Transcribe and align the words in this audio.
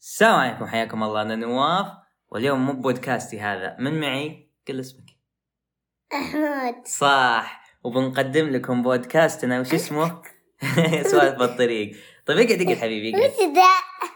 السلام 0.00 0.34
عليكم 0.34 0.66
حياكم 0.66 1.02
الله. 1.02 1.22
أنا 1.22 1.36
نواف 1.36 1.86
واليوم 2.28 2.66
مو 2.66 2.72
بودكاستي 2.72 3.40
هذا. 3.40 3.76
من 3.78 4.00
معي؟ 4.00 4.48
قل 4.68 4.80
اسمك. 4.80 5.04
أحمد. 6.12 6.86
صح. 6.86 7.62
وبنقدم 7.84 8.48
لكم 8.48 8.82
بودكاستنا. 8.82 9.60
وش 9.60 9.74
اسمه؟ 9.74 10.22
سوالف 11.10 11.38
بالطريق. 11.38 11.96
طيب 12.26 12.38
اقعد 12.38 12.62
اقعد 12.62 12.76
حبيبي 12.76 13.18
اقعد. 13.18 13.30
وش 13.30 13.38
ذا؟ 13.40 13.68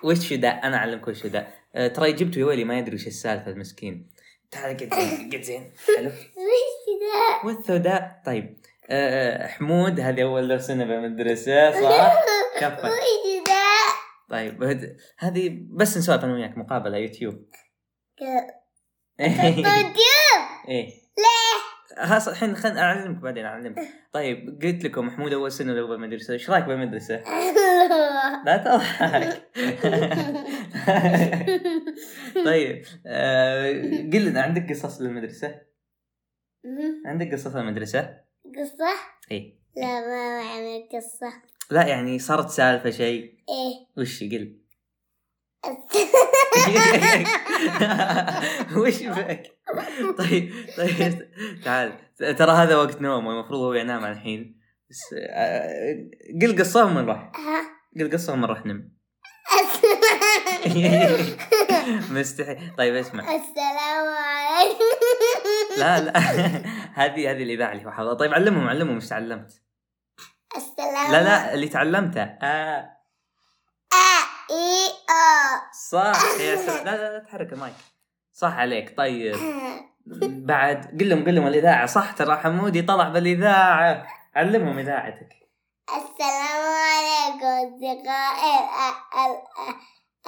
وش 0.02 0.32
ذا 0.32 0.48
أنا 0.48 0.76
أعلمك 0.76 1.08
وش 1.08 1.26
ذا 1.26 1.46
أه 1.74 1.88
ترى 1.88 2.12
جبته 2.12 2.38
يا 2.38 2.44
ويلي 2.44 2.64
ما 2.64 2.78
يدري 2.78 2.94
وش 2.94 3.06
السالفة 3.06 3.50
المسكين. 3.50 4.10
تعال 4.50 4.76
قعد 4.76 4.94
زين 4.94 5.30
قعد 5.30 5.42
زين. 5.42 5.72
حلو. 5.96 6.08
وش 6.08 6.84
ذا؟ 7.00 7.46
والثوداء 7.48 8.22
طيب. 8.26 8.58
أه 8.90 9.46
حمود 9.46 10.00
هذه 10.00 10.22
أول 10.22 10.60
سنه 10.60 10.84
بالمدرسة 10.84 11.70
صح؟ 11.70 12.14
كفى 12.60 12.86
وش 12.86 13.48
ذا؟ 13.48 13.63
طيب 14.30 14.82
هذه 15.18 15.66
بس 15.70 15.98
نسولف 15.98 16.24
أنا 16.24 16.32
وياك 16.32 16.58
مقابلة 16.58 16.96
يوتيوب 16.96 17.48
طيب 18.20 18.44
إيه 20.68 20.86
ليه؟ 21.18 21.74
خلاص 22.06 22.28
الحين 22.28 22.56
خليني 22.56 22.80
أعلمك 22.80 23.22
بعدين 23.22 23.44
أعلمك 23.44 23.88
طيب 24.12 24.58
قلت 24.62 24.84
لكم 24.84 25.06
محمود 25.06 25.32
أول 25.32 25.52
سنة 25.52 25.72
له 25.72 25.86
بالمدرسة 25.86 26.34
إيش 26.34 26.50
رأيك 26.50 26.64
بالمدرسة؟ 26.64 27.14
لا 28.46 28.56
تضحك 28.56 29.50
طيب 32.46 32.84
آه 33.06 33.70
قل 34.12 34.24
لنا 34.24 34.42
عندك 34.42 34.70
قصص 34.70 35.00
للمدرسة؟ 35.00 35.60
عندك 37.06 37.32
قصص 37.32 37.56
للمدرسة؟ 37.56 38.20
قصة؟ 38.56 38.90
اي 39.30 39.58
لا 39.76 40.00
ما 40.00 40.42
معنى 40.42 40.88
قصة 40.92 41.32
لا 41.70 41.86
يعني 41.86 42.18
صارت 42.18 42.50
سالفة 42.50 42.90
شيء. 42.90 43.34
إيه. 43.48 43.86
وش 43.98 44.20
قل 44.24 44.64
وش 48.76 49.02
بك؟ 49.02 49.42
طيب 50.18 50.52
طيب 50.76 51.28
تعال. 51.64 51.92
ترى 52.18 52.52
هذا 52.52 52.76
وقت 52.76 53.00
نوم 53.00 53.26
والمفروض 53.26 53.60
هو 53.60 53.74
ينام 53.74 54.04
الحين. 54.04 54.60
بس 54.90 55.14
آه، 55.30 55.96
قل 56.42 56.58
قصة 56.58 56.84
ومن 56.84 57.06
راح؟ 57.06 57.32
قل 58.00 58.12
قصة 58.12 58.32
ومن 58.32 58.44
راح 58.44 58.66
نم. 58.66 58.94
مستحيل. 62.10 62.76
طيب 62.78 62.94
اسمع. 62.94 63.22
السلام 63.22 64.06
عليكم. 64.16 64.84
لا 65.78 66.00
لا. 66.00 66.18
هذه 67.00 67.30
هذه 67.30 67.42
الإذاعة 67.42 67.72
اللي 67.72 67.84
هو 67.86 68.14
طيب 68.14 68.34
علمهم 68.34 68.68
علمهم 68.68 68.94
إيش 68.94 69.08
تعلمت. 69.08 69.63
السلام. 70.56 71.12
لا 71.12 71.22
لا 71.22 71.54
اللي 71.54 71.68
تعلمته. 71.68 72.22
آه 72.22 72.90
آ 73.92 74.20
إي 74.50 74.86
أو 75.10 75.60
صح. 75.88 76.22
يا 76.40 76.56
سلام. 76.56 76.84
لا 76.84 76.90
لا 76.96 77.12
لا 77.12 77.18
تحرك 77.18 77.52
المايك. 77.52 77.74
صح 78.32 78.52
عليك. 78.52 78.96
طيب. 78.96 79.36
بعد 80.46 80.86
قل 81.00 81.08
لهم 81.08 81.24
قل 81.24 81.34
لهم 81.34 81.46
الإذاعة. 81.46 81.86
صح 81.86 82.12
ترى 82.12 82.36
حمودي 82.36 82.82
طلع 82.82 83.08
بالإذاعة. 83.08 84.06
علمهم 84.36 84.78
إذاعتك. 84.78 85.28
السلام 85.88 86.64
عليكم 86.74 87.46
أصدقائي. 87.46 88.58
ال- 88.58 89.20
ال- 89.20 89.74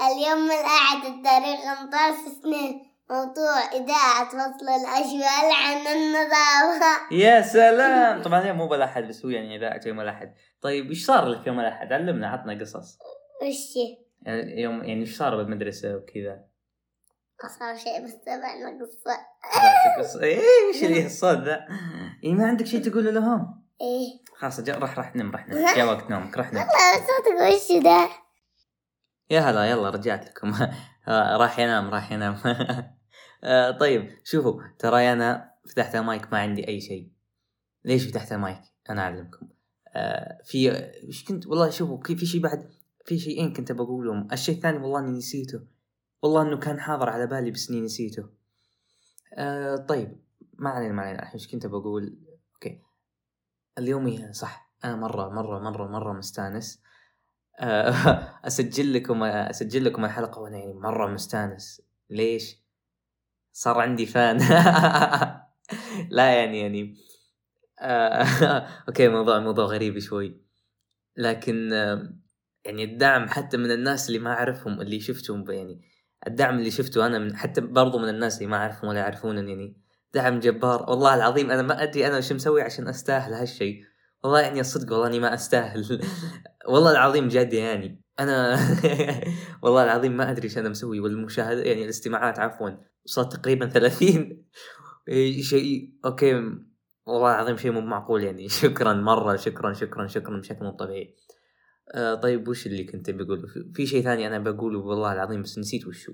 اليوم 0.07 0.51
الأحد 0.51 1.05
التاريخ 1.05 1.61
15 1.61 2.43
سنين 2.43 2.96
موضوع 3.11 3.59
إذاعة 3.73 4.29
فصل 4.29 4.69
الأشوال 4.69 5.53
عن 5.53 5.87
النظافة 5.97 7.13
يا 7.25 7.43
سلام. 7.43 8.23
طبعا 8.23 8.41
اليوم 8.43 8.57
مو 8.57 8.69
بالاحد 8.69 9.09
بس 9.09 9.25
هو 9.25 9.31
يعني 9.31 9.57
إذاعة 9.57 9.81
يوم 9.87 10.01
الاحد 10.01 10.35
طيب 10.61 10.89
إيش 10.89 11.07
صار 11.07 11.29
لك 11.29 11.47
يوم 11.47 11.61
الأحد؟ 11.61 11.93
علمنا 11.93 12.29
عطنا 12.29 12.61
قصص. 12.61 12.99
وش 13.43 13.77
يعني 14.23 14.63
يوم 14.63 14.85
يعني 14.85 15.01
إيش 15.01 15.17
صار 15.19 15.37
بالمدرسة 15.37 15.97
وكذا؟ 15.97 16.45
صار 17.59 17.77
شيء 17.77 18.05
بس 18.05 18.21
تبعنا 18.21 18.79
قصة. 18.83 19.19
قصة. 19.99 20.23
إيه 20.23 20.41
إيش 20.69 20.85
اللي 20.85 21.07
الصوت 21.07 21.39
ذا؟ 21.39 21.67
إيه 22.25 22.35
ما 22.35 22.47
عندك 22.47 22.67
شيء 22.67 22.83
تقوله 22.83 23.11
لهم؟ 23.11 23.65
إيه. 23.81 24.37
خلاص 24.37 24.61
راح 24.69 24.99
راح 24.99 25.17
نم 25.17 25.31
راح 25.31 25.49
نم. 25.49 25.67
جاء 25.77 25.87
وقت 25.87 26.11
نومك 26.11 26.37
راح 26.37 26.53
نم. 26.53 26.59
والله 26.59 27.07
صوتك 27.07 27.55
وش 27.55 27.83
ده 27.85 28.09
يا 29.31 29.41
هلا 29.41 29.65
يلا 29.65 29.91
رجعت 29.91 30.27
لكم. 30.27 30.55
راح 31.41 31.59
ينام 31.59 31.91
راح 31.91 32.13
ينام. 32.13 32.37
آه، 33.47 33.71
طيب 33.71 34.11
شوفوا 34.25 34.63
ترى 34.79 35.13
أنا 35.13 35.53
فتحت 35.67 35.95
المايك 35.95 36.33
ما 36.33 36.39
عندي 36.39 36.69
أي 36.69 36.81
شيء. 36.81 37.11
ليش 37.85 38.09
فتحت 38.09 38.33
المايك؟ 38.33 38.61
أنا 38.91 39.03
أعلمكم. 39.03 39.49
آه، 39.89 40.43
في 40.45 40.71
إيش 41.05 41.25
كنت 41.25 41.47
والله 41.47 41.71
شوفوا 41.71 42.03
في 42.03 42.27
شيء 42.27 42.41
بعد 42.41 42.71
في 43.05 43.19
شيئين 43.19 43.53
كنت 43.53 43.73
بقولهم 43.73 44.29
الشيء 44.33 44.55
الثاني 44.57 44.79
والله 44.79 44.99
إني 45.01 45.19
نسيته. 45.19 45.61
والله 46.23 46.43
إنه 46.43 46.57
كان 46.57 46.81
حاضر 46.81 47.09
على 47.09 47.27
بالي 47.27 47.51
بس 47.51 47.71
إني 47.71 47.81
نسيته. 47.81 48.29
آه، 49.35 49.77
طيب 49.77 50.21
ما 50.59 50.71
علينا 50.71 50.93
ما 50.93 51.03
علينا. 51.03 51.35
إيش 51.35 51.49
كنت 51.49 51.67
بقول 51.67 52.19
okay. 52.55 52.83
اليوم 53.79 54.33
صح. 54.33 54.73
أنا 54.85 54.97
مرة 54.97 55.29
مرة 55.29 55.59
مرة 55.59 55.87
مرة 55.87 56.13
مستانس. 56.13 56.83
آه، 57.61 57.91
أسجل 58.47 58.95
لكم 58.95 59.23
أسجل 59.23 59.85
لكم 59.85 60.05
الحلقة 60.05 60.41
وأنا 60.41 60.59
يعني 60.59 60.75
مرة 60.75 61.07
مستانس. 61.07 61.83
ليش؟ 62.11 62.66
صار 63.57 63.81
عندي 63.81 64.07
فان 64.07 64.39
لا 66.17 66.35
يعني 66.35 66.61
يعني 66.61 66.97
آه، 67.81 68.25
أوكي 68.89 69.09
موضوع 69.09 69.39
موضوع 69.41 69.65
غريب 69.65 69.99
شوي. 69.99 70.41
لكن 71.17 71.73
آه، 71.73 72.15
يعني 72.65 72.85
الدعم 72.85 73.29
حتى 73.29 73.57
من 73.57 73.71
الناس 73.71 74.09
اللي 74.09 74.19
ما 74.19 74.31
أعرفهم 74.33 74.81
اللي 74.81 75.01
شفتهم 75.01 75.51
يعني 75.51 75.81
الدعم 76.27 76.59
اللي 76.59 76.71
شفته 76.71 77.07
أنا 77.07 77.19
من 77.19 77.37
حتى 77.37 77.61
برضو 77.61 77.99
من 77.99 78.09
الناس 78.09 78.39
اللي 78.39 78.47
ما 78.47 78.57
أعرفهم 78.57 78.91
ولا 78.91 79.01
يعرفونني 79.01 79.51
يعني 79.53 79.77
دعم 80.15 80.41
جبار. 80.41 80.91
والله 80.91 81.15
العظيم 81.15 81.51
أنا 81.51 81.63
ما 81.63 81.83
أدري 81.83 82.07
أنا 82.07 82.19
وش 82.19 82.33
مسوي 82.33 82.63
عشان 82.63 82.89
أستاهل 82.89 83.35
هالشيء 83.35 83.85
والله 84.25 84.41
يعني 84.41 84.61
الصدق 84.61 84.93
والله 84.93 85.07
أني 85.07 85.21
ما 85.21 85.35
أستاهل. 85.35 86.01
والله 86.73 86.91
العظيم 86.93 87.29
جد 87.29 87.53
يعني. 87.53 88.06
أنا 88.21 88.57
والله 89.63 89.85
العظيم 89.85 90.17
ما 90.17 90.31
أدري 90.31 90.45
إيش 90.45 90.59
أنا 90.59 90.69
مسوي 90.69 91.01
والمشاهده 91.01 91.63
يعني 91.63 91.85
الاستماعات 91.85 92.39
عفوا 92.39 92.71
وصلت 93.05 93.37
تقريبا 93.37 93.67
30 93.69 94.45
إيه 95.09 95.43
شيء 95.43 95.93
أوكي 96.05 96.35
والله 97.07 97.35
العظيم 97.35 97.57
شيء 97.57 97.71
مو 97.73 97.81
معقول 97.81 98.25
يعني. 98.25 98.49
شكرا 98.63 98.93
مرة 98.93 99.37
شكرا 99.37 99.73
شكرا 99.73 100.07
شكرا 100.07 100.39
بشكل 100.41 100.65
مو 100.65 100.71
طبيعي. 100.71 101.15
آه 101.95 102.15
طيب 102.15 102.49
وش 102.49 102.67
اللي 102.67 102.85
كنت 102.85 103.11
بقوله 103.11 103.47
في- 103.75 103.87
شيء 103.87 104.03
ثاني 104.05 104.27
أنا 104.27 104.39
بقوله 104.39 104.79
والله 104.79 105.13
العظيم 105.13 105.43
بس 105.43 105.59
نسيت 105.59 105.87
وشو. 105.87 106.13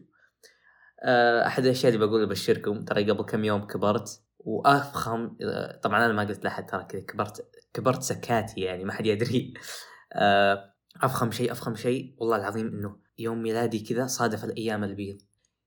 آه 1.05 1.47
أحد 1.47 1.65
الأشياء 1.65 1.95
اللي 1.95 2.07
بقولها 2.07 2.27
بشركم 2.27 2.85
ترى 2.85 3.11
قبل 3.11 3.23
كم 3.25 3.45
يوم 3.45 3.67
كبرت 3.67 4.23
وأفخم 4.39 5.37
طبعا 5.83 6.05
أنا 6.07 6.13
ما 6.13 6.23
قلت 6.25 6.45
لأحد 6.45 6.67
ترى 6.67 6.85
كذا 6.85 7.01
كبرت 7.01 7.47
كبرت 7.75 8.03
سكاتي 8.03 8.61
يعني 8.61 8.85
ما 8.85 8.93
حد 8.93 9.07
يدري. 9.07 9.55
آه، 10.15 10.72
أفخم 11.03 11.31
شيء 11.31 11.53
أفخم 11.53 11.75
شيء 11.75 12.15
والله 12.19 12.37
العظيم 12.37 12.67
إنه 12.67 12.97
يوم 13.19 13.43
ميلادي 13.43 13.81
كذا 13.81 14.07
صادف 14.07 14.45
الأيام 14.45 14.85
البيض. 14.85 15.19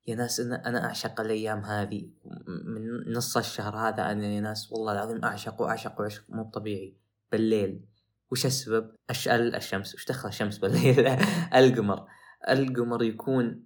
يا 0.08 0.16
ناس 0.16 0.40
أنا 0.40 0.68
أنا 0.70 0.86
أعشق 0.86 1.22
الأيام 1.22 1.60
هذه. 1.60 2.10
من 2.66 3.14
نص 3.14 3.38
الشهر 3.38 3.76
هذا 3.78 4.12
أنا 4.12 4.26
يا 4.28 4.40
ناس 4.42 4.72
والله 4.72 4.92
العظيم 4.94 5.24
أعشق 5.26 5.62
وأعشق 5.62 6.00
وأعشق 6.00 6.24
مو 6.30 6.44
طبيعي. 6.44 6.98
بالليل 7.32 7.86
وش 8.32 8.46
السبب؟ 8.46 8.92
ال- 9.28 9.56
الشمس. 9.56 9.96
وش 9.96 10.06
دخل 10.08 10.30
الشمس 10.30 10.58
بالليل؟ 10.58 11.08
القمر. 11.60 12.06
القمر 12.50 13.04
يكون 13.04 13.66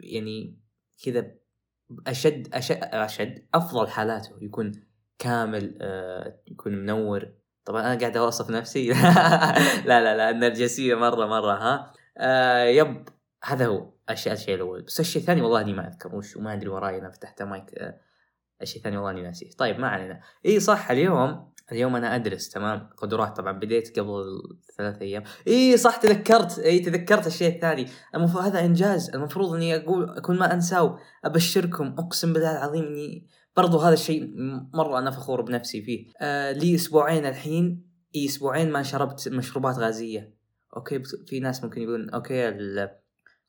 يعني 0.00 0.58
كذا 1.04 1.30
أشد 2.06 2.54
اشد 2.54 2.78
أشد 2.82 3.46
أفضل 3.54 3.88
حالاته. 3.88 4.32
يكون 4.40 4.72
كامل 5.18 5.78
آه 5.80 6.40
يكون 6.46 6.72
منور. 6.74 7.32
طبعا 7.64 7.80
أنا 7.80 8.00
قاعد 8.00 8.16
أوصف 8.16 8.50
نفسي. 8.50 8.88
لا 9.88 10.00
لا 10.00 10.16
لا 10.16 10.30
النرجسيه 10.30 10.94
مرة 10.94 11.26
مرة 11.26 11.52
ها. 11.52 11.92
آه 12.18 12.64
يب 12.64 13.08
هذا 13.44 13.66
هو 13.66 13.92
الشيء 14.10 14.32
الشيء 14.32 14.54
الأول. 14.54 14.82
بس 14.82 15.00
الشيء 15.00 15.22
الثاني 15.22 15.40
والله 15.42 15.60
إني 15.60 15.72
ما 15.72 15.88
أذكر 15.88 16.16
وش 16.16 16.36
وما 16.36 16.52
أدري 16.52 16.68
وراي 16.68 16.98
أنا 16.98 17.10
فتحت 17.10 17.42
مايك. 17.42 17.74
آه 17.78 18.00
الشيء 18.62 18.78
الثاني 18.78 18.96
والله 18.96 19.10
إني 19.10 19.22
ناسيه. 19.22 19.50
طيب 19.58 19.78
ما 19.78 19.88
علينا. 19.88 20.20
إي 20.46 20.60
صح 20.60 20.90
اليوم 20.90 21.51
اليوم 21.72 21.96
أنا 21.96 22.14
أدرس 22.14 22.48
تمام؟ 22.48 22.88
قدرات 22.96 23.36
طبعا 23.36 23.52
بديت 23.52 23.98
قبل 23.98 24.24
ثلاث 24.78 25.02
أيام. 25.02 25.22
إي 25.48 25.76
صح 25.76 25.96
تذكرت 25.96 26.58
إي 26.58 26.78
تذكرت 26.78 27.26
الشيء 27.26 27.54
الثاني. 27.54 27.86
المفروض 28.14 28.44
هذا 28.44 28.60
إنجاز. 28.64 29.10
المفروض 29.10 29.54
إني 29.54 29.76
أقول 29.76 30.10
أكون 30.10 30.38
ما 30.38 30.54
أنساه 30.54 30.98
أبشركم 31.24 31.94
أقسم 31.98 32.32
بالله 32.32 32.52
العظيم 32.52 32.84
إني 32.84 33.26
برضو 33.56 33.78
هذا 33.78 33.94
الشيء 33.94 34.30
مرة 34.74 34.98
أنا 34.98 35.10
فخور 35.10 35.42
بنفسي 35.42 35.82
فيه. 35.82 36.06
آه 36.20 36.52
لي 36.52 36.74
أسبوعين 36.74 37.26
الحين. 37.26 37.86
إي 38.16 38.26
أسبوعين 38.26 38.70
ما 38.70 38.82
شربت 38.82 39.28
مشروبات 39.28 39.76
غازية. 39.78 40.34
okay 40.76 41.02
في 41.26 41.40
ناس 41.40 41.64
ممكن 41.64 41.82
يقولون 41.82 42.10
okay 42.10 42.48
ال- 42.48 42.90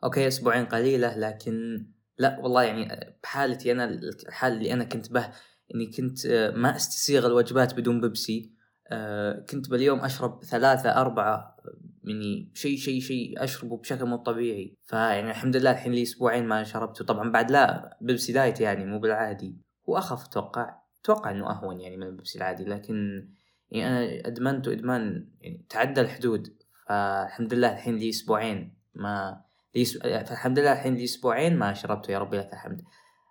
okay 0.04 0.28
أسبوعين 0.28 0.66
قليلة 0.66 1.18
لكن 1.18 1.86
لا 2.18 2.40
والله 2.40 2.64
يعني 2.64 3.16
بحالتي 3.24 3.72
أنا 3.72 3.86
الحال 3.86 4.54
اللي 4.54 4.74
أنا 4.74 4.84
كنت 4.84 5.12
به 5.12 5.30
إني 5.74 5.86
كنت 5.86 6.26
آه، 6.26 6.52
ما 6.52 6.76
أستسيغ 6.76 7.26
الوجبات 7.26 7.74
بدون 7.74 8.02
بيبسي. 8.02 8.52
آه، 8.88 9.40
كنت 9.50 9.70
باليوم 9.70 10.00
أشرب 10.00 10.44
ثلاثة 10.44 10.90
أربعة 11.02 11.58
يعني 12.04 12.52
شيء 12.54 12.78
شيء 12.78 13.02
شيء 13.02 13.44
أشربه 13.44 13.78
بشكل 13.78 14.06
مو 14.06 14.16
طبيعي. 14.16 14.78
فيعني 14.86 15.30
الحمد 15.30 15.56
لله 15.56 15.72
الحين 15.72 15.92
لي 15.92 16.04
أسبوعين 16.04 16.48
ما 16.48 16.64
شربته. 16.64 17.06
طبعا 17.06 17.32
بعد 17.32 17.52
لا 17.52 17.98
بيبسي 18.02 18.34
diet 18.34 18.62
يعني 18.62 18.86
مو 18.86 19.00
بالعادي. 19.00 19.58
واخف 19.86 20.26
أتوقع 20.26 20.76
أتوقع 21.02 21.32
إنه 21.32 21.50
أهون 21.50 21.82
يعني 21.82 21.98
من 21.98 22.04
البيبسي 22.04 22.38
العادي. 22.38 22.64
لكن 22.64 23.28
يعني 23.72 23.88
أنا 23.88 24.28
أدمنته 24.28 24.72
إدمان 24.72 25.28
يعني 25.42 25.66
تعدى 25.70 26.02
الحدود. 26.02 26.54
فالحمد 26.88 27.54
لله 27.54 27.74
الحين 27.74 27.96
لي 27.96 28.10
أسبوعين 28.10 28.74
ما 28.96 29.42
لي 29.76 29.86
س... 29.86 29.98
فالحمد 29.98 30.60
لله 30.60 30.74
الحين 30.74 30.96
لي 30.96 31.04
أسبوعين 31.04 31.58
ما 31.58 31.74
شربته. 31.74 32.12
يا 32.12 32.20
ربي 32.20 32.38
لك 32.38 32.54
الحمد 32.54 32.82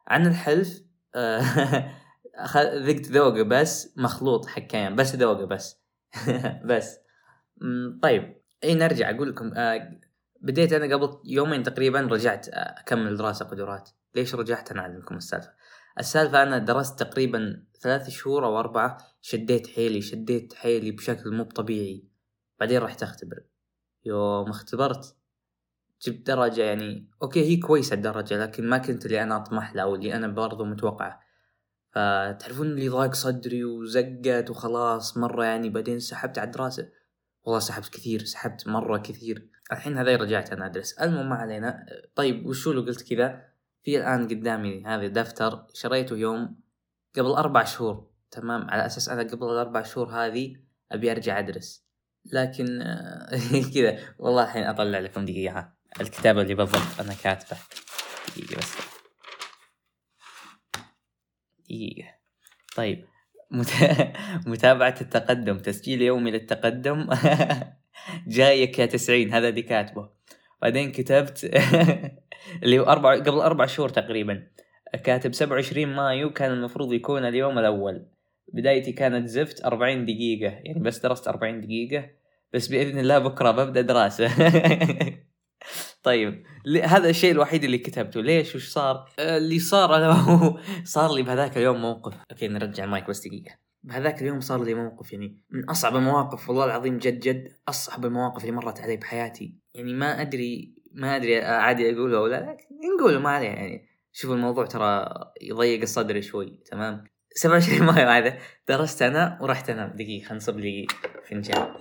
عن 0.07 0.27
الحلف 0.27 0.83
ذقت 2.57 3.07
ذوقه 3.07 3.43
بس 3.43 3.95
مخلوط 3.97 4.47
حكاين 4.47 4.97
بس 4.97 5.15
ذوقه 5.15 5.45
بس. 5.45 5.83
بس. 6.71 6.99
طيب. 8.03 8.43
إي 8.65 8.75
نرجع 8.75 9.11
أقول 9.11 9.31
لكم 9.31 9.53
آه 9.55 10.01
بديت 10.41 10.73
أنا 10.73 10.97
قبل 10.97 11.19
يومين 11.25 11.63
تقريبا 11.63 12.01
رجعت 12.01 12.49
آه، 12.49 12.53
أكمل 12.53 13.17
دراسة 13.17 13.45
قدرات. 13.45 13.91
ليش 14.15 14.35
رجعت؟ 14.35 14.71
أنا 14.71 14.81
أعلمكم 14.81 15.17
السالفة. 15.17 15.51
السالفة 15.99 16.43
أنا 16.43 16.59
درست 16.59 17.03
تقريبا 17.03 17.65
ثلاث 17.81 18.11
شهور 18.11 18.47
أو 18.47 18.59
أربعة 18.59 18.99
شديت 19.21 19.67
حيلي 19.67 20.01
شديت 20.01 20.55
حيلي 20.55 20.91
بشكل 20.91 21.31
مو 21.31 21.45
طبيعي. 21.45 22.05
بعدين 22.61 22.79
رحت 22.79 23.03
أختبر. 23.03 23.45
يوم 24.05 24.51
اختبرت 24.51 25.17
جبت 26.03 26.27
درجة 26.27 26.63
يعني 26.63 27.11
أوكي 27.23 27.45
هي 27.45 27.57
كويسة 27.57 27.95
الدرجة 27.95 28.39
لكن 28.39 28.69
ما 28.69 28.79
كنت 28.79 29.07
اللي 29.07 29.23
أنا 29.23 29.37
أطمح 29.37 29.75
له 29.75 29.83
أو 29.83 29.95
اللي 29.95 30.15
أنا 30.15 30.29
برضو 30.29 30.65
متوقعه. 30.65 31.21
فتعرفون 31.93 32.67
اللي 32.67 32.89
ضاق 32.89 33.15
صدري 33.15 33.65
وزقت 33.65 34.51
وخلاص 34.51 35.17
مرة 35.17 35.45
يعني 35.45 35.69
بعدين 35.69 36.01
سحبت 36.01 36.39
على 36.39 36.47
الدراسة. 36.47 36.89
والله 37.45 37.61
سحبت 37.61 37.89
كثير 37.89 38.25
سحبت 38.25 38.69
مرة 38.69 38.99
كثير. 38.99 39.49
الحين 39.73 39.99
هذا 39.99 40.17
رجعت 40.17 40.53
أنا 40.53 40.67
أدرس. 40.67 40.93
المهم 40.93 41.29
ما 41.29 41.37
علينا. 41.37 41.87
طيب 42.15 42.47
وشو 42.47 42.73
لو 42.73 42.81
قلت 42.83 43.15
كذا؟ 43.15 43.43
في 43.83 43.99
الآن 43.99 44.29
قدامي 44.29 44.85
هذا 44.87 45.07
دفتر 45.07 45.67
شريته 45.75 46.17
يوم 46.17 46.57
قبل 47.17 47.31
أربع 47.31 47.65
شهور. 47.65 48.07
تمام؟ 48.31 48.71
على 48.71 48.87
أساس 48.87 49.09
أنا 49.09 49.23
قبل 49.23 49.45
الأربع 49.45 49.83
شهور 49.83 50.09
هذه 50.09 50.57
أبي 50.93 51.11
أرجع 51.11 51.39
أدرس. 51.39 51.85
لكن 52.33 52.85
كذا. 53.75 53.99
والله 54.19 54.45
الحين 54.45 54.65
أطلع 54.65 54.99
لكم 54.99 55.25
دقيقة. 55.25 55.59
ها 55.59 55.75
الكتاب 56.01 56.39
اللي 56.39 56.55
بالضبط 56.55 57.01
أنا 57.01 57.15
كاتبه. 57.15 57.59
دقيقة 58.37 58.59
بس. 58.59 58.82
طيب 62.77 63.05
مت... 63.51 63.69
متابعة 64.47 64.95
التقدم 65.01 65.59
تسجيل 65.59 66.03
يومي 66.03 66.31
للتقدم. 66.31 67.09
جايك 68.27 68.79
يا 68.79 68.87
90 68.87 69.33
هذا 69.33 69.49
اللي 69.49 69.63
كاتبه. 69.63 70.09
بعدين 70.63 70.93
كتبت 70.93 71.45
اللي 72.63 72.79
هو 72.79 72.85
أربع 72.85 73.15
قبل 73.15 73.39
أربع 73.39 73.67
شهور 73.67 73.89
تقريبا. 73.89 74.47
كاتب 75.05 75.35
27 75.35 75.87
مايو 75.87 76.33
كان 76.33 76.53
المفروض 76.53 76.93
يكون 76.93 77.25
اليوم 77.25 77.59
الأول. 77.59 78.07
بدايتي 78.53 78.93
كانت 78.93 79.29
زفت 79.29 79.65
40 79.65 80.05
دقيقة 80.05 80.53
يعني 80.65 80.81
بس 80.81 80.99
درست 80.99 81.29
40 81.29 81.61
دقيقة. 81.61 82.11
بس 82.53 82.69
بإذن 82.69 82.99
الله 82.99 83.19
بكرة 83.19 83.51
ببدأ 83.51 83.81
دراسة. 83.81 84.29
طيب 86.03 86.47
هذا 86.85 87.11
الشيء 87.11 87.33
الوحيد 87.33 87.65
اللي 87.65 87.79
كتبته. 87.79 88.21
ليش؟ 88.21 88.57
وش 88.57 88.69
صار؟ 88.69 89.09
آه، 89.19 89.37
اللي 89.39 89.59
صار 89.59 89.97
أنا 89.97 90.13
هو 90.31 90.59
صار 90.85 91.15
لي 91.15 91.23
بهذاك 91.23 91.57
اليوم 91.57 91.83
موقف. 91.83 92.15
okay 92.31 92.49
نرجع 92.49 92.85
المايك 92.85 93.09
بس 93.09 93.27
دقيقة. 93.27 93.55
بهذاك 93.83 94.23
اليوم 94.23 94.41
صار 94.41 94.65
لي 94.65 94.75
موقف 94.75 95.13
يعني 95.13 95.41
من 95.51 95.71
أصعب 95.71 95.97
المواقف 95.97 96.49
والله 96.49 96.65
العظيم 96.65 96.99
جد 96.99 97.21
جد 97.21 97.49
أصعب 97.69 98.05
المواقف 98.05 98.41
اللي 98.43 98.53
مرت 98.53 98.81
علي 98.81 98.97
بحياتي. 98.97 99.55
يعني 99.75 99.95
ما 99.95 100.21
أدري 100.21 100.75
ما 100.93 101.17
أدري 101.17 101.43
عادي 101.43 101.93
اقوله 101.95 102.21
ولا 102.21 102.41
لا 102.41 102.57
نقوله 102.99 103.19
ما 103.19 103.31
عليه. 103.31 103.47
يعني 103.49 103.89
شوف 104.13 104.31
الموضوع 104.31 104.67
ترى 104.67 105.09
يضيق 105.43 105.81
الصدر 105.83 106.21
شوي 106.21 106.61
تمام؟ 106.71 107.05
27 107.35 107.83
مايو 107.87 108.09
هذا 108.09 108.39
درست 108.69 109.03
أنا 109.03 109.39
ورحت 109.43 109.71
أنام. 109.71 109.93
دقيقة 109.97 110.25
خلينا 110.25 110.37
نصب 110.37 110.59
لي 110.59 110.87
فنجان. 111.29 111.75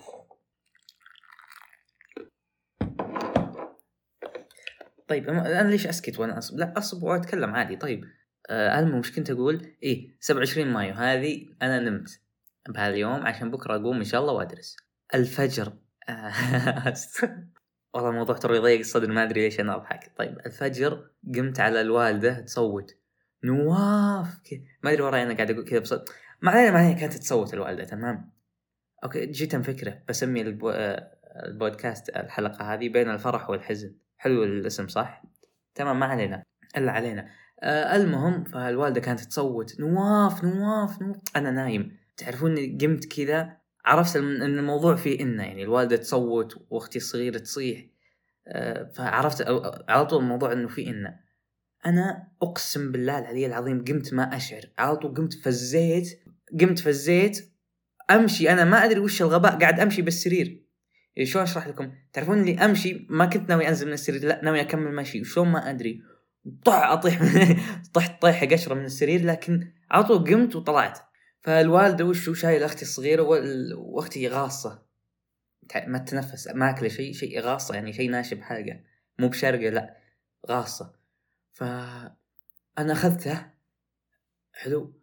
طيب 5.12 5.30
أنا 5.30 5.70
ليش 5.70 5.88
أسكت 5.88 6.20
وأنا 6.20 6.38
أصب؟ 6.38 6.58
لا 6.58 6.74
أصب 6.78 7.04
وأتكلم 7.04 7.56
عادي 7.56 7.76
طيب 7.76 8.06
آه 8.50 8.80
المهم 8.80 9.00
وش 9.00 9.12
كنت 9.12 9.30
أقول؟ 9.30 9.66
إيه 9.84 10.18
27 10.20 10.68
مايو 10.68 10.94
هذه 10.94 11.46
أنا 11.62 11.80
نمت 11.80 12.22
بهاليوم 12.70 13.28
عشان 13.28 13.52
بكرة 13.52 13.76
أقوم 13.76 13.98
إن 13.98 14.04
شاء 14.04 14.22
الله 14.22 14.34
وأدرس. 14.34 14.78
الفجر 15.14 15.74
آه، 16.10 16.34
والله 17.94 18.10
الموضوع 18.10 18.38
ترى 18.38 18.58
يضيق 18.58 18.80
الصدر 18.80 19.12
ما 19.12 19.24
أدري 19.24 19.42
ليش 19.42 19.60
أنا 19.60 19.76
أضحك. 19.76 20.12
طيب 20.18 20.38
الفجر 20.46 21.10
قمت 21.36 21.60
على 21.60 21.82
الوالدة 21.82 22.40
تصوت 22.40 22.98
نواف 23.44 24.28
ما 24.84 24.92
أدري 24.92 25.02
وراي 25.02 25.24
أنا 25.24 25.34
قاعد 25.34 25.52
أقول 25.52 25.66
كذا 25.66 25.80
بصوت 25.80 26.10
ما 26.42 26.52
علينا 26.52 26.72
ما 26.72 26.80
علينا 26.80 27.00
كانت 27.00 27.14
تصوت 27.14 27.54
الوالدة 27.54 27.84
تمام 27.84 28.32
okay 29.04 29.26
جيت 29.26 29.56
فكره 29.56 30.04
بسمي 30.10 30.42
البو... 30.42 30.70
آه، 30.70 31.18
البودكاست 31.46 32.10
الحلقة 32.10 32.74
هذه 32.74 32.90
بين 32.90 33.10
الفرح 33.10 33.50
والحزن 33.50 33.96
حلو 34.22 34.44
الاسم 34.44 34.88
صح؟ 34.88 35.24
تمام 35.76 36.00
ما 36.00 36.06
علينا 36.06 36.44
إلا 36.78 36.92
علينا. 36.92 37.28
آه 37.64 37.96
المهم 37.96 38.44
فالوالده 38.44 39.02
كانت 39.02 39.20
تصوت 39.20 39.80
نواف 39.80 40.44
نواف 40.44 41.02
نواف. 41.02 41.18
أنا 41.36 41.52
نايم. 41.52 41.98
تعرفون 42.18 42.78
قمت 42.82 43.06
كذا 43.06 43.58
عرفت 43.86 44.16
إن 44.16 44.42
الموضوع 44.42 44.96
فيه 44.96 45.20
انه 45.20 45.44
يعني 45.44 45.64
الوالدة 45.64 45.96
تصوت 45.96 46.66
وأختي 46.70 46.98
الصغيرة 46.98 47.38
تصيح. 47.38 47.86
آه 48.48 48.92
فعرفت 48.96 49.46
على 49.90 50.06
طول 50.06 50.24
الموضوع 50.24 50.52
إنه 50.52 50.68
فيه 50.68 50.90
انه 50.90 51.20
أنا 51.86 52.28
أقسم 52.42 52.92
بالله 52.92 53.20
العلي 53.20 53.46
العظيم 53.46 53.84
قمت 53.86 54.14
ما 54.14 54.36
أشعر. 54.36 54.62
على 54.80 54.96
طول 54.96 55.14
قمت 55.14 55.34
فزيت 55.34 56.24
قمت 56.60 56.80
فزيت 56.80 57.52
أمشي. 58.12 58.50
أنا 58.50 58.66
ما 58.66 58.86
أدري 58.86 59.00
وش 59.00 59.22
الغباء 59.22 59.60
قاعد 59.60 59.80
أمشي 59.80 60.02
بالسرير. 60.02 60.61
يعني 61.16 61.30
شلون 61.30 61.44
اشرح 61.44 61.68
لكم؟ 61.68 61.92
تعرفون 62.14 62.40
اللي 62.42 62.66
أمشي 62.66 63.08
ما 63.10 63.26
كنت 63.26 63.50
ناوي 63.50 63.68
أنزل 63.68 63.88
من 63.88 63.94
السرير 63.94 64.24
لا 64.26 64.42
ناوي 64.44 64.62
أكمل 64.62 64.96
مشي 64.96 65.22
وشلون 65.22 65.48
ما 65.48 65.70
أدري. 65.70 66.02
طح 66.66 66.74
أطيح 66.84 67.22
طحت 67.94 68.22
طيحه 68.22 68.46
قشرة 68.46 68.74
من 68.74 68.86
السرير 68.86 69.26
لكن 69.26 69.74
على 69.92 70.04
طول 70.04 70.18
قمت 70.18 70.56
وطلعت. 70.56 71.00
فالوالده 71.42 72.06
وش 72.06 72.30
هو؟ 72.30 72.34
شايل 72.34 72.64
أختي 72.64 72.82
الصغيرة 72.82 73.22
وأختي 73.78 74.28
غاصة. 74.28 74.86
ما 75.88 75.98
تتنفس 75.98 76.48
ماكله 76.48 76.90
شيء 76.90 77.14
شيء 77.14 77.40
غاصة 77.40 77.76
يعني 77.76 77.94
شيء 77.94 78.10
ناشب 78.10 78.42
حلقه 78.42 78.80
مو 79.20 79.28
بشرقة 79.28 79.70
لا 79.70 79.98
غاصة. 80.50 80.94
ف 81.52 81.64
أنا 82.78 82.94
اخذته 82.94 83.52
حلو. 84.54 85.02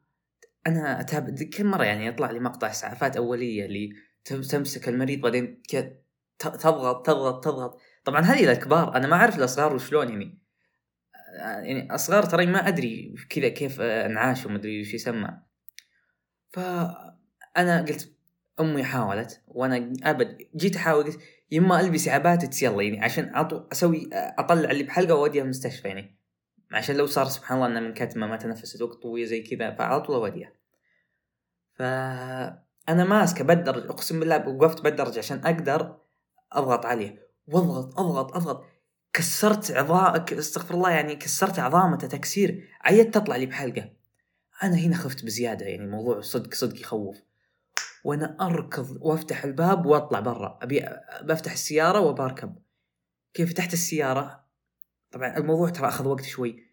أنا 0.67 1.01
أتابع 1.01 1.35
كل 1.57 1.65
مرة 1.65 1.85
يعني 1.85 2.07
يطلع 2.07 2.31
لي 2.31 2.41
مقطع 2.41 2.71
إسعافات 2.71 3.17
أولية 3.17 3.67
تم- 3.67 4.08
تمسك 4.29 4.89
المريض 4.89 5.21
بعدين 5.21 5.63
كذا 5.69 5.93
تضغط 6.39 7.07
تضغط 7.07 7.45
تضغط. 7.45 7.81
طبعا 8.05 8.21
هذه 8.21 8.47
للكبار 8.47 8.97
أنا 8.97 9.07
ما 9.07 9.17
أعرف 9.17 9.39
الأصغار 9.39 9.75
وشلون 9.75 10.09
يعني. 10.09 10.39
آه، 11.15 11.61
يعني 11.61 11.95
أصغار 11.95 12.23
ترى 12.23 12.47
ما 12.47 12.69
أدري 12.69 13.15
كذا 13.31 13.49
كيف 13.49 13.81
انعاش 13.81 14.47
ومدري 14.47 14.81
وش 14.81 14.95
يسمى. 14.95 15.41
فأنا 16.51 17.85
قلت 17.89 18.13
أمي 18.61 18.85
حاولت 18.85 19.43
وأنا 19.49 19.93
أبد 20.03 20.49
جيت 20.57 20.77
أحاول 20.77 21.05
قلت 21.05 21.21
يما 21.51 21.81
البسي 21.81 22.11
عباتك 22.11 22.63
يلا 22.63 22.83
يعني 22.83 23.05
عشان 23.05 23.35
أطو 23.37 23.67
أسوي 23.73 24.11
أطلع 24.13 24.71
اللي 24.71 24.85
بحلقة 24.85 25.15
وأوديها 25.15 25.43
المستشفى 25.43 25.89
يعني. 25.89 26.19
عشان 26.73 26.97
لو 26.97 27.07
صار 27.07 27.27
سبحان 27.27 27.59
الله 27.59 27.69
انها 27.69 27.81
من 27.81 27.95
كتمه 27.95 28.27
ما 28.27 28.37
تنفست 28.37 28.83
وقت 28.83 29.03
طويل 29.03 29.27
زي 29.27 29.43
كذا 29.43 29.71
فعلى 29.75 30.01
طول 30.01 30.17
أوديها. 30.17 30.53
فانا 32.89 33.05
ماسكة 33.05 33.45
بالدرج 33.45 33.85
أقسم 33.91 34.21
بالله 34.21 34.49
وقفت 34.49 34.81
بالدرج 34.81 35.19
عشان 35.19 35.47
أقدر 35.47 35.97
أضغط 36.53 36.87
عليه. 36.87 37.29
وأضغط 37.47 38.01
أضغط 38.01 38.37
أضغط. 38.37 38.65
كسرت 39.13 39.71
عظام 39.71 40.25
استغفر 40.33 40.75
الله 40.75 40.91
يعني 40.91 41.17
كسرت 41.17 41.59
عظامته 41.59 42.07
تكسير. 42.07 42.69
عيت 42.81 43.15
تطلع 43.15 43.37
لي 43.37 43.47
بحلقة. 43.47 43.91
أنا 44.63 44.77
هنا 44.77 44.97
خفت 44.97 45.25
بزيادة 45.25 45.67
يعني 45.67 45.85
الموضوع 45.85 46.21
صدق 46.21 46.55
صدق 46.55 46.81
يخوف. 46.81 47.17
وأنا 48.05 48.37
أركض 48.41 48.99
وأفتح 49.01 49.45
الباب 49.45 49.87
وأطلع 49.87 50.21
برا. 50.21 50.59
أبي 50.63 50.89
بفتح 51.23 51.53
السيارة 51.53 52.01
وبركب 52.01 52.55
كيف 53.35 53.51
فتحت 53.51 53.73
السيارة؟ 53.73 54.45
طبعا 55.11 55.37
الموضوع 55.37 55.69
ترى 55.69 55.89
أخذ 55.89 56.09
وقت 56.09 56.25
شوي. 56.25 56.67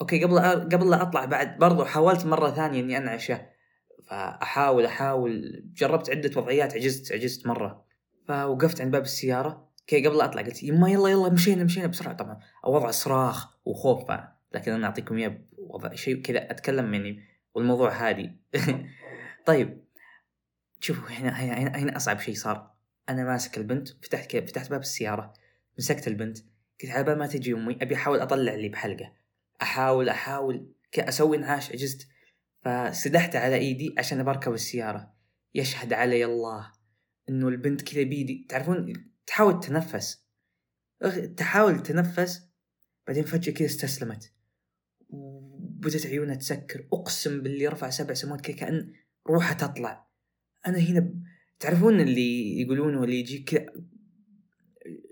أوكي 0.00 0.24
قبل 0.24 0.38
قبل 0.72 0.90
لا 0.90 1.02
أطلع 1.02 1.24
بعد 1.24 1.58
برضو 1.58 1.84
حاولت 1.84 2.26
مرة 2.26 2.50
ثانية 2.50 2.80
إني 2.80 2.96
أنعشه. 2.96 3.57
فاحاول 4.06 4.84
أحاول. 4.84 5.62
جربت 5.74 6.10
عدة 6.10 6.40
وضعيات 6.40 6.74
عجزت 6.74 7.12
عجزت 7.12 7.46
مرة. 7.46 7.84
فوقفت 8.28 8.80
عند 8.80 8.92
باب 8.92 9.02
السيارة. 9.02 9.68
كي 9.86 10.06
قبل 10.06 10.20
أطلع 10.20 10.42
قلت 10.42 10.62
يما 10.62 10.90
يلا 10.90 11.08
يلا 11.08 11.28
مشينا 11.28 11.64
مشينا 11.64 11.86
بسرعة. 11.86 12.14
طبعا 12.14 12.40
وضع 12.64 12.90
صراخ 12.90 13.58
وخوف 13.64 14.10
لكن 14.54 14.72
أنا 14.72 14.86
أعطيكم 14.86 15.16
إياه 15.16 15.38
وضع 15.58 15.94
شيء 15.94 16.22
كذا 16.22 16.50
أتكلم 16.50 16.94
يعني 16.94 17.24
والموضوع 17.54 17.90
هادي. 17.90 18.36
طيب. 19.46 19.84
شوفوا 20.80 21.08
هنا 21.08 21.30
هنا 21.30 21.78
هنا, 21.78 21.96
أصعب 21.96 22.20
شيء 22.20 22.34
صار. 22.34 22.70
أنا 23.08 23.24
ماسك 23.24 23.58
البنت 23.58 23.88
فتحت 23.88 24.26
كيف 24.26 24.44
فتحت 24.44 24.70
باب 24.70 24.80
السيارة 24.80 25.32
مسكت 25.78 26.08
البنت. 26.08 26.38
قلت 26.82 26.90
على 26.90 27.04
بال 27.04 27.18
ما 27.18 27.26
تجي 27.26 27.52
أمي 27.52 27.78
أبي 27.82 27.94
أحاول 27.94 28.20
أطلع 28.20 28.54
اللي 28.54 28.68
بحلقة. 28.68 29.12
احاول 29.62 30.08
أحاول 30.08 30.72
أسوي 30.98 31.36
انعاش 31.36 31.72
عجزت. 31.72 32.08
فسدحت 32.60 33.36
على 33.36 33.56
إيدي 33.56 33.94
عشان 33.98 34.22
بركب 34.22 34.52
السيارة. 34.52 35.14
يشهد 35.54 35.92
علي 35.92 36.24
الله 36.24 36.72
إنه 37.28 37.48
البنت 37.48 37.82
كذا 37.82 38.02
بيدي. 38.02 38.46
تعرفون 38.48 38.92
تحاول 39.26 39.60
تتنفس. 39.60 40.24
تحاول 41.36 41.82
تتنفس 41.82 42.48
بعدين 43.06 43.24
فجأة 43.24 43.52
كذا 43.52 43.66
استسلمت. 43.66 44.32
وبدت 45.08 46.06
عيونها 46.06 46.34
تسكر. 46.34 46.88
أقسم 46.92 47.42
باللي 47.42 47.66
رفع 47.66 47.90
سبع 47.90 48.14
سماوات 48.14 48.40
كذا 48.40 48.56
كأن 48.56 48.92
روحها 49.26 49.54
تطلع. 49.54 50.08
أنا 50.66 50.78
هنا 50.78 51.00
ب... 51.00 51.22
تعرفون 51.60 52.00
اللي 52.00 52.60
يقولونه 52.60 53.04
اللي 53.04 53.20
يجيك 53.20 53.50
كذا 53.50 53.66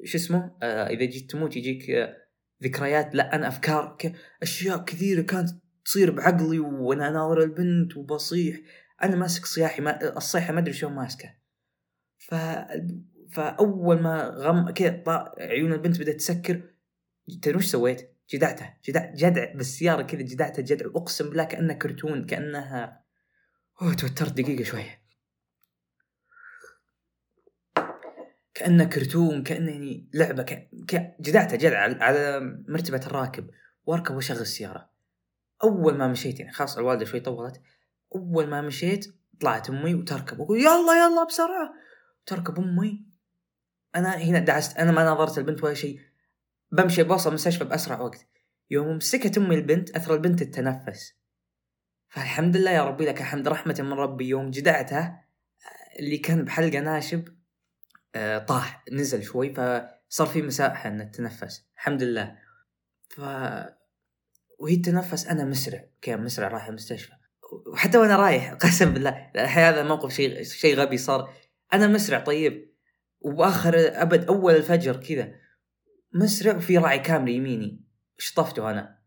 شو 0.05 0.19
اسمه؟ 0.19 0.57
آه 0.63 0.87
إذا 0.87 1.05
جيت 1.05 1.31
تموت 1.31 1.57
يجيك 1.57 1.91
آه 1.91 2.17
ذكريات. 2.63 3.15
لا 3.15 3.35
أنا 3.35 3.49
أفكار 3.49 3.97
ك... 4.01 4.13
أشياء 4.43 4.85
كثيرة 4.85 5.23
كانت 5.23 5.51
تصير 5.87 6.11
بعقلي 6.11 6.59
وأنا 6.59 7.09
أناظر 7.09 7.43
البنت 7.43 7.97
وبصيح. 7.97 8.61
أنا 9.03 9.17
ماسك 9.17 9.47
صياحي 9.47 9.83
ما... 9.83 10.17
الصيحة 10.17 10.53
ما 10.53 10.61
أدري 10.61 10.73
شلون 10.73 10.93
ماسكة. 10.93 11.35
ف 12.19 12.35
فأول 13.31 14.03
ما 14.03 14.29
غم 14.29 14.71
كذا 14.71 15.03
عيون 15.39 15.73
البنت 15.73 16.01
بدأت 16.01 16.17
تسكر. 16.17 16.63
تدري 17.43 17.57
وش 17.57 17.67
سويت؟ 17.67 18.13
جدعتها 18.35 18.79
جدع 18.85 19.15
جدع 19.15 19.53
بالسيارة 19.53 20.03
كذا 20.03 20.23
جدعتها 20.23 20.63
جدع 20.63 20.87
أقسم 20.87 21.29
بالله 21.29 21.45
كأنها 21.45 21.75
كرتون 21.75 22.27
كأنها 22.27 23.05
أوه 23.83 23.95
توترت 23.95 24.33
دقيقة 24.33 24.65
شوية. 24.65 25.03
كانه 28.55 28.85
كرتون 28.85 29.43
كانه 29.43 29.71
يعني 29.73 30.11
لعبة 30.15 30.43
ك... 30.43 30.71
ك... 30.89 31.17
جدعتها 31.21 31.57
جدع 31.57 31.79
على 32.05 32.41
مرتبة 32.69 33.01
الراكب. 33.07 33.51
وأركب 33.85 34.15
وأشغل 34.15 34.39
السيارة. 34.39 34.96
أول 35.65 35.99
ما 35.99 36.09
مشيت 36.09 36.41
يعني 36.41 36.53
خلاص 36.53 36.79
الوالدة 36.79 37.05
شوي 37.05 37.21
طولت 37.21 37.63
أول 38.15 38.47
ما 38.47 38.61
مشيت 38.61 39.07
طلعت 39.41 39.71
أمي 39.71 39.95
وتركب 39.95 40.39
وأقول 40.41 40.61
يلا 40.61 41.05
يلا 41.05 41.25
بسرعة 41.25 41.75
تركب 42.27 42.59
أمي. 42.59 43.07
أنا 43.97 44.17
هنا 44.17 44.39
دعست 44.39 44.77
أنا 44.77 44.93
ما 44.93 45.05
ناظرت 45.05 45.39
البنت 45.39 45.65
ولا 45.65 45.75
شيء. 45.75 46.01
بمشي 46.73 47.03
بوصل 47.03 47.29
المستشفى 47.29 47.65
بأسرع 47.65 48.01
وقت. 48.01 48.27
يوم 48.71 48.97
مسكت 48.97 49.39
أمي 49.39 49.55
البنت 49.55 49.91
أثر 49.91 50.15
البنت 50.15 50.43
التنفس 50.43 51.15
فالحمد 52.09 52.57
لله 52.57 52.71
يا 52.71 52.85
ربي 52.85 53.05
لك 53.05 53.21
الحمد 53.21 53.49
رحمة 53.49 53.77
من 53.79 53.93
ربي. 53.93 54.29
يوم 54.29 54.51
جدعته 54.51 55.19
اللي 55.99 56.19
كان 56.19 56.45
بحلقة 56.45 56.81
ناشب 56.81 57.37
آه، 58.15 58.39
طاح 58.39 58.85
نزل 58.93 59.23
شوي 59.23 59.55
فصار 59.55 60.27
في 60.27 60.43
مساحة 60.43 60.89
انه 60.89 61.05
تتنفس. 61.05 61.65
الحمد 61.77 62.03
لله. 62.03 62.37
وهي 64.59 64.77
تتنفس 64.77 65.27
أنا 65.27 65.45
مسرع 65.45 65.85
كيف 66.03 66.21
مسرع 66.21 66.49
رايح 66.49 66.67
المستشفى. 66.67 67.13
وحتى 67.73 67.99
وأنا 67.99 68.17
رايح 68.17 68.53
قسم 68.53 68.95
بالله 68.95 69.31
هذا 69.37 69.83
موقف 69.83 70.13
شيء 70.13 70.43
شيء 70.43 70.77
غبي 70.77 70.97
صار. 70.97 71.31
أنا 71.75 71.87
مسرع 71.87 72.19
طيب. 72.21 72.73
وآخر 73.21 73.75
أبد 73.79 74.25
أول 74.25 74.55
الفجر 74.55 74.97
كذا. 74.97 75.35
مسرع 76.13 76.57
وفي 76.57 76.79
راعي 76.79 76.99
كامري 76.99 77.35
يميني. 77.35 77.85
شطفته 78.19 78.71
أنا. 78.71 78.99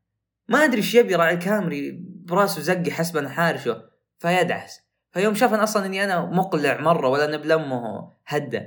ما 0.48 0.63
أدري 0.65 0.77
إيش 0.77 0.96
يبي 0.96 1.15
راعي 1.15 1.34
الكامري 1.34 1.91
براسه 2.01 2.62
زقي 2.62 2.91
حسب 2.91 3.18
أنا 3.18 3.29
حارشه. 3.29 3.89
فيدعس. 4.20 4.82
فيوم 5.12 5.36
شاف 5.36 5.53
أنا 5.53 5.63
أصلا 5.63 5.86
إني 5.86 6.03
أنا 6.03 6.25
مقلع 6.25 6.82
مرة 6.82 7.08
ولا 7.08 7.38
نبلمه 7.38 8.12
هدى 8.25 8.62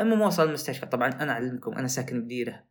المهم 0.00 0.20
وصل 0.20 0.48
المستشفى. 0.48 0.86
طبعا 0.86 1.08
أنا 1.08 1.32
أعلمكم 1.32 1.72
أنا 1.72 1.88
ساكن 1.88 2.24
بديرة. 2.24 2.64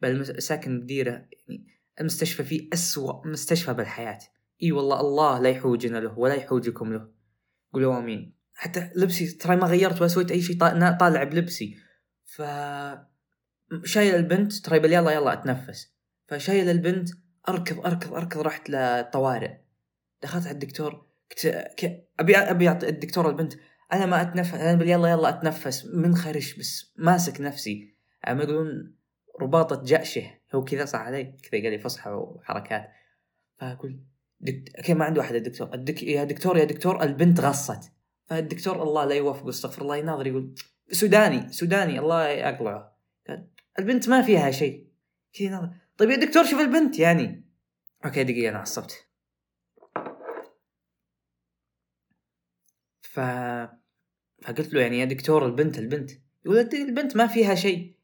بل 0.00 0.42
ساكن 0.42 0.80
بديرة 0.80 1.10
يعني 1.10 1.75
المستشفى 2.00 2.44
فيه 2.44 2.68
أسوأ 2.72 3.26
مستشفى 3.26 3.72
بالحياة. 3.74 4.18
إي 4.62 4.72
والله 4.72 5.00
الله 5.00 5.38
لا 5.38 5.48
يحوجنا 5.48 5.98
له 5.98 6.18
ولا 6.18 6.34
يحوجكم 6.34 6.92
له. 6.92 7.08
قولوا 7.72 7.98
آمين. 7.98 8.36
حتى 8.54 8.90
لبسي 8.96 9.32
ترى 9.32 9.56
ما 9.56 9.66
غيرت 9.66 10.00
ولا 10.00 10.08
سويت 10.08 10.30
أي 10.30 10.42
شيء 10.42 10.56
طا- 10.56 10.98
طالع 11.00 11.22
بلبسي. 11.24 11.76
ف 12.24 12.42
شايل 13.84 14.14
البنت 14.14 14.52
ترى 14.52 14.76
يلا 14.76 15.10
يلا 15.10 15.32
أتنفس. 15.32 15.92
فشايل 16.26 16.68
البنت 16.68 17.08
أركض 17.48 17.86
أركض 17.86 18.14
أركض 18.14 18.40
رحت 18.40 18.70
للطوارئ. 18.70 19.50
دخلت 20.22 20.46
على 20.46 20.54
الدكتور 20.54 21.06
قلت 21.30 21.46
ك- 21.76 22.08
أبي 22.20 22.36
أبي 22.36 22.68
أعطي 22.68 22.88
الدكتور 22.88 23.30
البنت 23.30 23.52
أنا 23.92 24.06
ما 24.06 24.22
أتنفس. 24.22 24.54
أنا 24.54 24.84
يلا 24.84 25.08
يلا 25.08 25.28
أتنفس. 25.28 25.86
من 25.94 26.14
خرش 26.16 26.58
بس 26.58 26.92
ماسك 26.96 27.40
نفسي. 27.40 27.94
عم 28.24 28.40
يقولون 28.40 28.94
رباطة 29.40 29.82
جأشه. 29.84 30.35
هو 30.54 30.64
كذا 30.64 30.84
صح 30.84 30.98
علي 30.98 31.24
كذا 31.24 31.62
قال 31.62 31.70
لي 31.72 31.78
فصحى 31.78 32.10
وحركات. 32.10 32.90
فأقول 33.56 34.00
دكت... 34.40 34.80
كيف 34.80 34.96
ما 34.96 35.04
عنده 35.04 35.20
احد 35.22 35.34
الدكتور. 35.34 35.74
الدك... 35.74 36.02
يا 36.02 36.24
دكتور 36.24 36.58
يا 36.58 36.64
دكتور 36.64 37.02
البنت 37.02 37.40
غصت. 37.40 37.92
فالدكتور 38.26 38.82
الله 38.82 39.04
لا 39.04 39.14
يوفقه 39.14 39.48
استغفر 39.48 39.82
الله 39.82 39.96
يناظر 39.96 40.26
يقول 40.26 40.54
سوداني 40.90 41.52
سوداني 41.52 41.98
الله 41.98 42.28
يقلعه. 42.28 42.98
قال 43.28 43.48
البنت 43.78 44.08
ما 44.08 44.22
فيها 44.22 44.50
شيء. 44.50 44.86
كذا 45.32 45.46
يناظر. 45.46 45.70
طيب 45.96 46.10
يا 46.10 46.16
دكتور 46.16 46.44
شوف 46.44 46.60
البنت 46.60 46.98
يعني. 46.98 47.44
أوكي 48.04 48.24
دقيقة 48.24 48.50
أنا 48.50 48.58
عصبت. 48.58 49.06
ف 53.02 53.20
فقلت 54.42 54.74
له 54.74 54.80
يعني 54.80 54.98
يا 54.98 55.04
دكتور 55.04 55.46
البنت 55.46 55.78
البنت. 55.78 56.10
يقول 56.44 56.58
البنت 56.58 57.16
ما 57.16 57.26
فيها 57.26 57.54
شيء. 57.54 57.96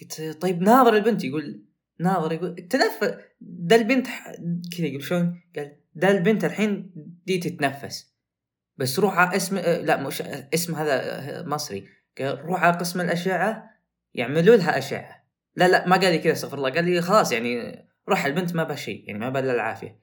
قلت 0.00 0.38
طيب 0.40 0.62
ناظر 0.62 0.96
البنت. 0.96 1.24
يقول 1.24 1.65
ناظر 2.00 2.32
يقول 2.32 2.54
تنفس. 2.54 3.14
ده 3.40 3.76
البنت 3.76 4.06
كذا 4.76 4.86
يقول 4.86 5.02
شلون؟ 5.02 5.42
قال 5.56 5.76
ده 5.94 6.10
البنت 6.10 6.44
الحين 6.44 6.92
دي 7.26 7.38
تتنفس. 7.38 8.16
بس 8.76 8.98
روح 8.98 9.18
على 9.18 9.36
اسم 9.36 9.56
آه، 9.56 9.80
لا 9.80 10.02
مش 10.02 10.22
اسم 10.54 10.74
هذا 10.74 10.92
آه، 10.92 11.42
مصري. 11.42 11.88
قال 12.18 12.44
روح 12.44 12.64
على 12.64 12.76
قسم 12.76 13.00
الأشعة 13.00 13.70
يعملوا 14.14 14.56
لها 14.56 14.78
أشعة. 14.78 15.26
لا 15.56 15.68
لا 15.68 15.88
ما 15.88 15.96
قال 15.96 16.12
لي 16.12 16.18
كذا 16.18 16.32
استغفر 16.32 16.58
الله. 16.58 16.70
قال 16.70 16.84
لي 16.84 17.00
خلاص 17.00 17.32
يعني 17.32 17.84
روح 18.08 18.26
البنت 18.26 18.54
ما 18.54 18.64
بها 18.64 18.76
شيء 18.76 19.04
يعني 19.06 19.18
ما 19.18 19.28
بها 19.28 19.40
إلا 19.40 19.52
العافية. 19.52 20.00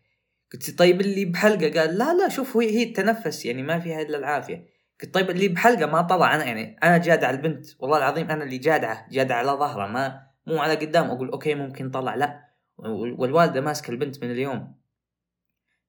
قلت 0.54 0.80
طيب 0.80 1.02
اللي 1.02 1.26
بحلقة؟ 1.26 1.80
قال 1.80 1.98
لا 1.98 2.14
لا 2.14 2.30
شوف 2.30 2.58
هي 2.58 2.70
هي 2.70 2.84
التنفس 2.84 3.46
يعني 3.46 3.64
ما 3.64 3.80
فيها 3.80 4.02
إلا 4.02 4.18
العافية. 4.18 4.68
قلت 5.02 5.14
طيب 5.14 5.30
اللي 5.30 5.48
بحلقة 5.48 5.86
ما 5.86 6.02
طلع 6.02 6.36
أنا 6.36 6.46
يعني 6.46 6.78
أنا 6.84 6.98
جادع 6.98 7.30
البنت 7.30 7.66
والله 7.80 7.98
العظيم 7.98 8.30
أنا 8.30 8.44
اللي 8.44 8.58
جادعة 8.58 9.08
جادع 9.12 9.36
على 9.36 9.52
ظهره 9.52 9.88
ما 9.88 10.33
مو 10.48 10.58
على 10.58 10.76
قدام 10.76 11.06
أقول 11.12 11.30
أوكي 11.30 11.56
ممكن 11.56 11.92
طلع 11.92 12.16
لا. 12.16 12.50
وال- 12.78 13.14
والوالدة 13.20 13.62
ماسكة 13.62 13.92
البنت 13.92 14.24
من 14.24 14.32
اليوم. 14.32 14.76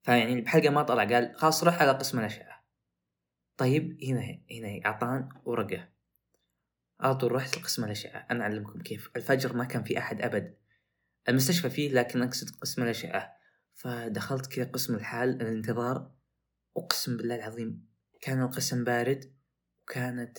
فيعني 0.03 0.41
بحلقة 0.41 0.71
ما 0.71 0.83
طلع 0.83 1.05
قال 1.05 1.35
خلاص 1.37 1.65
روح 1.65 1.83
على 1.83 1.91
قسم 1.93 2.19
الاشعه 2.19 2.65
طيب 3.57 3.99
هنا 4.05 4.39
هنا 4.51 4.87
أعطان 4.87 5.29
ورقة. 5.45 5.89
على 7.01 7.15
طول 7.15 7.33
رحت 7.33 7.59
لقسم 7.59 7.85
الاشعه 7.85 8.27
أنا 8.31 8.43
أعلمكم 8.45 8.83
كيف. 8.83 9.11
الفجر 9.17 9.57
ما 9.57 9.65
كان 9.65 9.83
في 9.85 9.99
أحد 9.99 10.23
أبد. 10.23 10.55
المستشفى 11.29 11.71
فيه 11.71 11.93
لكن 11.93 12.23
أقصد 12.23 12.51
قسم 12.61 12.83
الاشعه 12.83 13.37
فدخلت 13.75 14.47
كذا 14.47 14.65
قسم 14.65 14.95
الحال 14.95 15.43
الانتظار. 15.43 16.11
أقسم 16.77 17.17
بالله 17.17 17.35
العظيم 17.35 17.87
كان 18.21 18.43
القسم 18.43 18.85
بارد 18.85 19.35
وكانت 19.83 20.39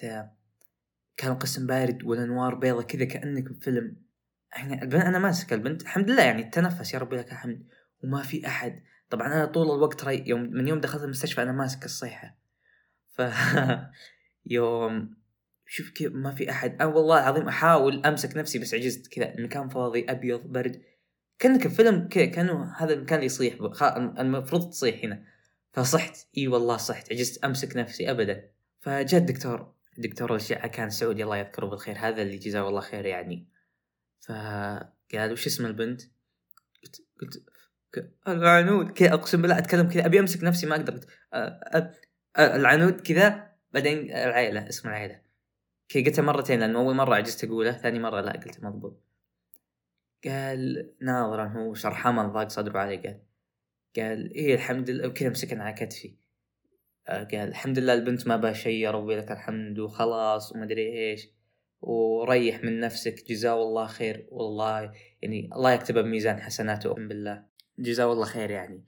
كان 1.17 1.31
القسم 1.31 1.67
بارد 1.67 2.03
والأنوار 2.03 2.55
بيضة 2.55 2.83
كذا 2.83 3.05
كأنك 3.05 3.43
بفيلم 3.51 4.04
يعني 4.55 4.81
البنت 4.81 5.03
أنا 5.03 5.19
ماسك 5.19 5.53
البنت 5.53 5.81
الحمد 5.81 6.09
لله 6.09 6.23
يعني 6.23 6.41
التنفس 6.41 6.93
يا 6.93 6.99
ربي 6.99 7.15
لك 7.15 7.31
الحمد. 7.31 7.67
وما 8.03 8.23
في 8.23 8.47
أحد. 8.47 8.83
طبعا 9.09 9.27
أنا 9.27 9.45
طول 9.45 9.65
الوقت 9.65 9.99
ترى 9.99 10.23
يوم 10.29 10.41
من 10.41 10.67
يوم 10.67 10.79
دخلت 10.79 11.03
المستشفى 11.03 11.41
أنا 11.41 11.51
ماسك 11.51 11.85
الصيحة. 11.85 12.37
ف 13.13 13.21
يوم 14.55 15.15
شوف 15.67 15.89
كيف 15.89 16.11
ما 16.13 16.31
في 16.31 16.49
أحد. 16.49 16.73
أنا 16.73 16.85
والله 16.85 17.19
العظيم 17.19 17.47
أحاول 17.47 18.05
أمسك 18.05 18.37
نفسي 18.37 18.59
بس 18.59 18.73
عجزت 18.73 19.07
كذا. 19.07 19.33
المكان 19.33 19.69
فاضي 19.69 20.05
أبيض 20.09 20.41
برد. 20.41 20.81
كأنك 21.39 21.67
فيلم 21.67 22.07
كذا 22.07 22.25
كأنه 22.25 22.73
هذا 22.77 22.93
المكان 22.93 23.15
اللي 23.15 23.25
يصيح 23.25 23.55
المفروض 24.19 24.69
تصيح 24.69 25.03
هنا. 25.03 25.23
فصحت. 25.73 26.27
إي 26.37 26.47
والله 26.47 26.77
صحت. 26.77 27.11
عجزت 27.11 27.45
أمسك 27.45 27.77
نفسي 27.77 28.11
ابدا. 28.11 28.49
فجاء 28.79 29.21
الدكتور. 29.21 29.73
دكتور 29.97 30.31
الاشعه 30.31 30.67
كان 30.67 30.89
سعودي 30.89 31.23
الله 31.23 31.37
يذكره 31.37 31.65
بالخير. 31.65 31.95
هذا 31.97 32.21
اللي 32.21 32.37
جزاه 32.37 32.69
الله 32.69 32.81
خير 32.81 33.05
يعني. 33.05 33.54
فقال 34.21 35.31
وش 35.31 35.47
اسم 35.47 35.65
البنت؟ 35.65 36.01
قلت 36.83 37.01
قلت 37.21 37.43
العنود 38.27 38.91
كذا 38.91 39.13
أقسم 39.13 39.41
بالله 39.41 39.57
أتكلم 39.57 39.89
كذا 39.89 40.05
أبي 40.05 40.19
أمسك 40.19 40.43
نفسي 40.43 40.65
ما 40.65 40.75
أقدر 40.75 40.93
قلت 40.93 41.05
أ- 41.05 41.07
أ- 41.75 41.95
أ- 42.37 42.39
العنود 42.39 43.01
كذا 43.01 43.51
بعدين 43.73 43.97
العائله 44.11 44.69
اسم 44.69 44.89
العائله 44.89 45.21
كذا 45.89 46.03
قلتها 46.03 46.21
مرتين 46.21 46.59
لأنه 46.59 46.79
أول 46.79 46.95
مرة 46.95 47.15
عجزت 47.15 47.43
أقوله 47.43 47.71
ثاني 47.71 47.99
مرة 47.99 48.21
لا 48.21 48.31
قلتها 48.31 48.69
مضبوط. 48.69 49.01
قال 50.25 50.91
ناظرا 51.01 51.47
هو 51.47 51.73
شرحان 51.73 52.27
ضاق 52.31 52.49
صدره 52.49 52.79
علي 52.79 52.97
قال 52.97 53.19
قال 53.95 54.33
إيه 54.33 54.55
الحمد 54.55 54.89
لله 54.89 55.09
كذا 55.09 55.29
مسكنا 55.29 55.63
على 55.63 55.73
كتفي. 55.73 56.15
آه، 57.07 57.23
قال 57.23 57.35
الحمد 57.47 57.79
لله 57.79 57.93
البنت 57.93 58.27
ما 58.27 58.35
بها 58.37 58.53
شيء 58.53 58.79
يا 58.79 58.91
ربي 58.91 59.15
لك 59.15 59.31
الحمد 59.31 59.79
وخلاص 59.79 60.51
وما 60.51 60.63
أدري 60.63 61.11
إيش. 61.11 61.29
وريح 61.85 62.63
من 62.63 62.79
نفسك. 62.79 63.27
جزاه 63.29 63.63
الله 63.63 63.87
خير. 63.87 64.27
والله 64.31 64.91
يعني 65.21 65.49
الله 65.53 65.71
يكتبه 65.71 66.01
بميزان 66.01 66.41
حسناته. 66.41 66.91
أقسم 66.91 67.07
بالله. 67.07 67.43
جزاه 67.79 68.13
الله 68.13 68.25
خير 68.25 68.49
يعني. 68.49 68.85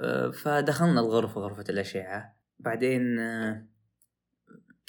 آه، 0.00 0.30
فدخلنا 0.30 1.00
الغرفة 1.00 1.40
غرفة 1.40 1.64
الأشعة. 1.68 2.36
بعدين 2.58 3.18
آه، 3.18 3.66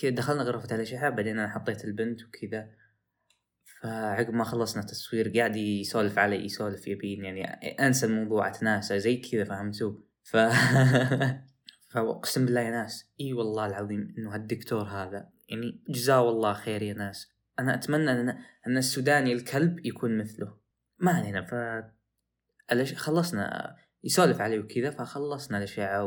دخلنا 0.03 0.43
غرفة 0.43 0.75
الأشعة. 0.75 1.09
بعدين 1.09 1.39
أنا 1.39 1.49
حطيت 1.49 1.85
البنت 1.85 2.23
وكذا. 2.23 2.69
فعقب 3.81 4.33
ما 4.33 4.43
خلصنا 4.43 4.83
تصوير 4.83 5.29
قاعد 5.29 5.55
يسولف 5.55 6.19
علي 6.19 6.45
يسولف 6.45 6.87
يبين. 6.87 7.25
يعني 7.25 7.69
أنسى 7.87 8.05
الموضوع 8.05 8.47
أتناسى 8.47 8.99
زي 8.99 9.17
كذا 9.17 9.43
فهمتوا 9.43 9.93
ف 10.23 10.37
فأقسم 11.91 12.45
بالله 12.45 12.61
يا 12.61 12.71
ناس. 12.71 13.11
إي 13.21 13.33
والله 13.33 13.65
العظيم 13.65 14.15
إنه 14.17 14.35
هالدكتور 14.35 14.83
هذا 14.83 15.29
يعني 15.49 15.83
جزاه 15.89 16.29
الله 16.29 16.53
خير 16.53 16.81
يا 16.81 16.93
ناس. 16.93 17.36
أنا 17.59 17.75
أتمنى 17.75 18.11
ان 18.11 18.29
أن 18.67 18.77
السوداني 18.77 19.33
الكلب 19.33 19.85
يكون 19.85 20.17
مثله. 20.17 20.57
ما 20.99 21.11
علينا 21.11 21.41
ف. 21.41 21.55
خلصنا. 22.95 23.75
يسولف 24.03 24.41
علي 24.41 24.59
وكذا 24.59 24.91
فخلصنا 24.91 25.57
الاشعه 25.57 26.03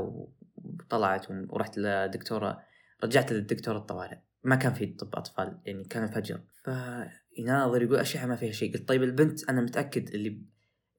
وطلعت 0.57 1.26
ورحت 1.30 1.78
لدكتورة 1.78 2.62
رجعت 3.04 3.33
للدكتور 3.33 3.76
الطوارئ. 3.76 4.19
ما 4.45 4.57
كان 4.57 4.75
في 4.75 4.87
طب 4.87 5.16
أطفال 5.16 5.61
يعني 5.64 5.85
كان 5.85 6.04
الفجر. 6.04 6.40
فيناظر 6.64 7.83
يقول 7.83 7.99
اشعه 7.99 8.26
ما 8.26 8.37
فيها 8.37 8.52
شيء. 8.52 8.73
قلت 8.73 8.88
طيب 8.88 9.02
البنت 9.02 9.49
أنا 9.49 9.61
متأكد 9.61 10.09
اللي 10.09 10.42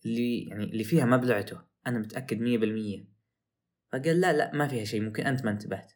اللي 0.06 0.46
يعني 0.48 0.64
اللي 0.64 0.84
فيها 0.84 1.06
ما 1.06 1.18
بلعته 1.18 1.62
أنا 1.88 2.00
متأكد 2.00 2.40
مية 2.40 2.58
بالمية. 2.58 3.06
فقال 3.92 4.22
لا 4.22 4.34
لا 4.34 4.52
ما 4.54 4.68
فيها 4.68 4.86
شيء 4.86 5.02
ممكن 5.02 5.28
أنت 5.28 5.46
ما 5.46 5.52
انتبهت. 5.52 5.92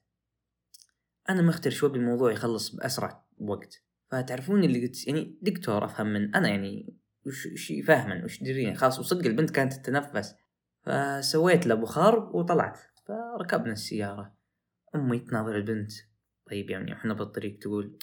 أنا 1.30 1.42
مختر 1.42 1.70
شوي 1.70 1.90
بالموضوع 1.90 2.32
يخلص 2.32 2.76
بأسرع 2.76 3.26
وقت. 3.38 3.85
فتعرفون 4.12 4.64
اللي 4.64 4.88
قلت 4.88 5.08
يعني 5.08 5.40
دكتور 5.42 5.86
أفهم 5.86 6.08
من 6.08 6.36
أنا 6.36 6.50
يعني 6.50 6.96
وش 7.26 7.46
وش 7.46 7.74
فاهما 7.88 8.24
وش 8.24 8.44
دريني 8.44 8.76
خلاص 8.76 9.00
وصدق 9.00 9.26
البنت 9.26 9.50
كانت 9.50 9.74
تتنفس. 9.74 10.36
فسويت 10.84 11.68
له 11.68 11.76
بخار 11.76 12.20
وطلعت. 12.20 12.80
فركبنا 13.06 13.74
السيارة. 13.74 14.36
أمي 14.96 15.20
تناظر 15.20 15.56
البنت. 15.56 15.92
طيب 16.50 16.70
يعني 16.70 16.94
إحنا 16.94 17.14
بالطريق 17.14 17.60
تقول 17.60 17.98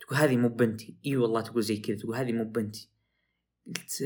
تقول 0.00 0.18
هذه 0.18 0.36
مو 0.36 0.48
بنتي. 0.48 0.98
إي 1.06 1.16
والله 1.16 1.40
تقول 1.40 1.62
زي 1.62 1.76
كذا. 1.76 1.96
تقول 1.96 2.16
هذه 2.16 2.32
مو 2.32 2.44
بنتي. 2.44 2.90
قلت 3.66 4.02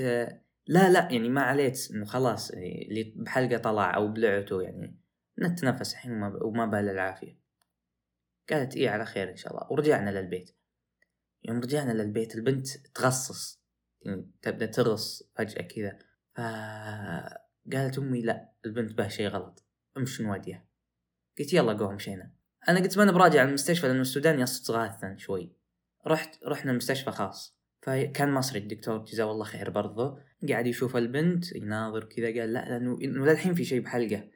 لا 0.66 0.92
لا 0.92 1.08
يعني 1.12 1.28
ما 1.28 1.42
عليت 1.42 1.90
إنه 1.94 2.04
خلاص 2.04 2.50
يعني 2.50 2.88
اللي 2.88 3.14
بحلقة 3.16 3.58
طلع 3.58 3.96
أو 3.96 4.08
بلعته 4.08 4.62
يعني 4.62 4.96
نتنفس 5.38 5.92
الحين 5.92 6.22
وما, 6.42 6.66
بال 6.66 6.88
العافية. 6.88 7.38
قالت 8.50 8.76
إيه 8.76 8.90
على 8.90 9.04
خير 9.04 9.30
إن 9.30 9.36
شاء 9.36 9.52
الله. 9.52 9.72
ورجعنا 9.72 10.10
للبيت. 10.10 10.57
يوم 11.44 11.60
رجعنا 11.60 11.92
للبيت 11.92 12.34
البنت 12.34 12.68
تغصص 12.68 13.62
يعني 14.02 14.30
تبدأ 14.42 14.66
تغص 14.66 15.22
فجأة 15.34 15.62
كذا. 15.62 15.98
فقالت 16.34 17.98
أمي 17.98 18.22
لا 18.22 18.52
البنت 18.66 18.92
بها 18.92 19.08
شيء 19.08 19.28
غلط. 19.28 19.64
امشي 19.96 20.22
نوديها 20.22 20.64
قلت 21.38 21.52
يلا 21.52 21.72
قوم 21.72 21.94
مشينا. 21.94 22.32
أنا 22.68 22.80
قلت 22.80 22.96
ما 22.96 23.02
أنا 23.02 23.12
براجع 23.12 23.42
المستشفى 23.42 23.86
لأنه 23.86 24.00
السودان 24.00 24.40
يصت 24.40 24.70
غاثا 24.70 25.16
شوي. 25.18 25.52
رحت 26.06 26.44
رحنا 26.44 26.72
مستشفى 26.72 27.10
خاص. 27.10 27.58
فكان 27.82 28.32
مصري 28.32 28.58
الدكتور 28.58 29.04
جزاه 29.04 29.32
الله 29.32 29.44
خير 29.44 29.70
برضه 29.70 30.18
قاعد 30.48 30.66
يشوف 30.66 30.96
البنت 30.96 31.52
يناظر 31.52 32.04
كذا 32.04 32.26
قال 32.26 32.52
لا 32.52 32.76
إنه 32.76 33.26
للحين 33.26 33.54
في 33.54 33.64
شيء 33.64 33.80
بحلقة. 33.80 34.28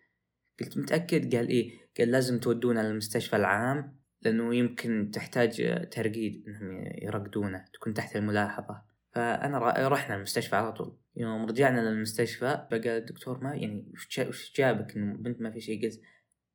قلت 0.60 0.78
متأكد؟ 0.78 1.36
قال 1.36 1.48
إيه 1.48 1.72
قال 1.98 2.10
لازم 2.10 2.38
تودونا 2.38 2.80
للمستشفى 2.80 3.36
العام. 3.36 4.01
لأنه 4.22 4.54
يمكن 4.54 5.10
تحتاج 5.12 5.88
ترقيد 5.90 6.44
إنهم 6.48 6.84
يرقدونه 7.02 7.64
تكون 7.74 7.94
تحت 7.94 8.16
الملاحظة. 8.16 8.82
فأنا 9.14 9.88
رحنا 9.88 10.16
المستشفى 10.16 10.56
على 10.56 10.72
طول. 10.72 10.98
يوم 11.16 11.46
رجعنا 11.46 11.80
للمستشفى 11.80 12.66
بقى 12.70 12.98
الدكتور 12.98 13.44
ما 13.44 13.54
يعني 13.54 13.92
وش 14.28 14.52
جابك؟ 14.56 14.96
إنه 14.96 15.14
بنت 15.16 15.40
ما 15.40 15.50
في 15.50 15.60
شيء 15.60 15.82
قلت 15.82 16.00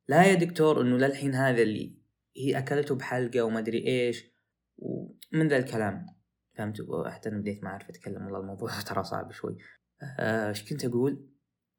لا 0.07 0.25
يا 0.25 0.33
دكتور 0.33 0.81
إنه 0.81 0.97
للحين 0.97 1.35
هذا 1.35 1.61
اللي 1.61 1.97
هي 2.37 2.57
أكلته 2.57 2.95
بحلقة 2.95 3.41
وما 3.41 3.59
أدري 3.59 3.87
إيش 3.87 4.25
ومن 4.77 5.47
ذا 5.47 5.57
الكلام. 5.57 6.05
فهمت؟ 6.57 6.77
حتى 7.07 7.29
أنا 7.29 7.37
بديت 7.39 7.63
ما 7.63 7.69
أعرف 7.69 7.89
أتكلم 7.89 8.25
والله 8.25 8.39
الموضوع 8.39 8.79
ترى 8.89 9.03
صعب 9.03 9.31
شوي. 9.31 9.57
آه، 10.19 10.49
إيش 10.49 10.69
كنت 10.69 10.85
أقول؟ 10.85 11.29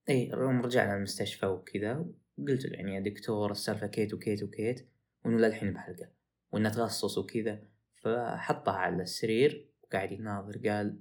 اي 0.09 0.29
يوم 0.29 0.63
رجعنا 0.63 0.97
المستشفى 0.97 1.47
وكذا 1.47 2.07
قلت 2.49 2.67
له 2.67 2.73
يعني 2.73 2.95
يا 2.95 3.01
دكتور 3.01 3.51
السالفة 3.51 3.87
كيت 3.87 4.15
وكيت 4.15 4.43
وكيت. 4.43 4.89
وانه 5.29 5.39
للحين 5.39 5.73
بحلقة. 5.73 6.09
وإنه 6.53 6.69
تغصص 6.69 7.19
وكذا 7.19 7.63
فحطها 7.97 8.75
على 8.75 9.03
السرير 9.03 9.69
وقاعد 9.83 10.13
يناظر. 10.13 10.69
قال 10.69 11.01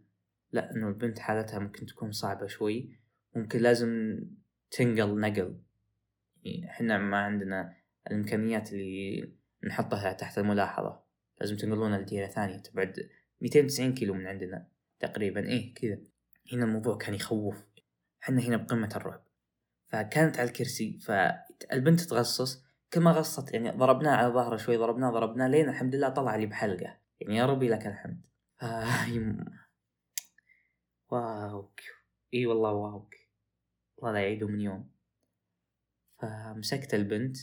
لا 0.51 0.71
إنه 0.71 0.87
البنت 0.87 1.19
حالتها 1.19 1.59
ممكن 1.59 1.85
تكون 1.85 2.11
صعبة 2.11 2.47
شوي 2.47 2.99
ممكن 3.35 3.59
لازم 3.59 4.19
تنقل 4.71 5.19
نقل. 5.19 5.59
يعني 6.43 6.69
إحنا 6.69 6.97
ما 6.97 7.17
عندنا 7.17 7.73
الإمكانيات 8.07 8.73
اللي 8.73 9.33
نحطها 9.63 10.13
تحت 10.13 10.37
الملاحظة. 10.37 11.03
لازم 11.41 11.57
تنقلونها 11.57 11.99
لديرة 11.99 12.27
ثانية 12.27 12.57
تبعد 12.57 13.09
290 13.41 13.93
كيلو 13.93 14.13
من 14.13 14.27
عندنا 14.27 14.67
تقريبا. 14.99 15.47
إيه 15.47 15.73
كذا. 15.73 15.99
هنا 16.53 16.65
الموضوع 16.65 16.97
كان 16.97 17.13
يخوف. 17.13 17.65
إحنا 18.23 18.41
هنا 18.41 18.57
بقمة 18.57 18.89
الرعب. 18.95 19.23
فكانت 19.87 20.39
على 20.39 20.49
الكرسي 20.49 20.99
فالبنت 20.99 22.01
تغصص 22.01 22.66
كل 22.93 22.99
ما 23.01 23.11
غصت 23.11 23.53
يعني 23.53 23.71
ضربناه 23.71 24.15
على 24.15 24.33
ظهره 24.33 24.57
شوي 24.57 24.77
ضربناه 24.77 25.11
ضربناه 25.11 25.47
لين 25.47 25.69
الحمد 25.69 25.95
لله 25.95 26.09
طلع 26.09 26.35
لي 26.35 26.45
بحلقة. 26.45 26.97
يعني 27.19 27.37
يا 27.37 27.45
ربي 27.45 27.69
لك 27.69 27.87
الحمد. 27.87 28.21
واو 31.11 31.71
إي 32.33 32.45
والله 32.45 32.71
واو 32.71 33.09
الله 33.99 34.11
لا 34.11 34.19
يعيده 34.19 34.47
من 34.47 34.61
يوم. 34.61 34.91
فمسكت 36.21 36.93
البنت 36.93 37.37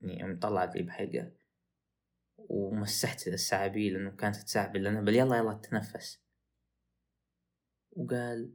يعني 0.00 0.36
طلعت 0.36 0.76
لي 0.76 0.82
بحلقة 0.82 1.32
ومسحت 2.38 3.28
السعابيل 3.28 3.92
لأنه 3.92 4.10
كانت 4.10 4.36
تسعبل 4.36 4.82
لأنه 4.82 5.00
بل 5.00 5.14
يلا 5.16 5.36
يلا 5.36 5.52
تنفس. 5.52 6.20
وقال 7.92 8.54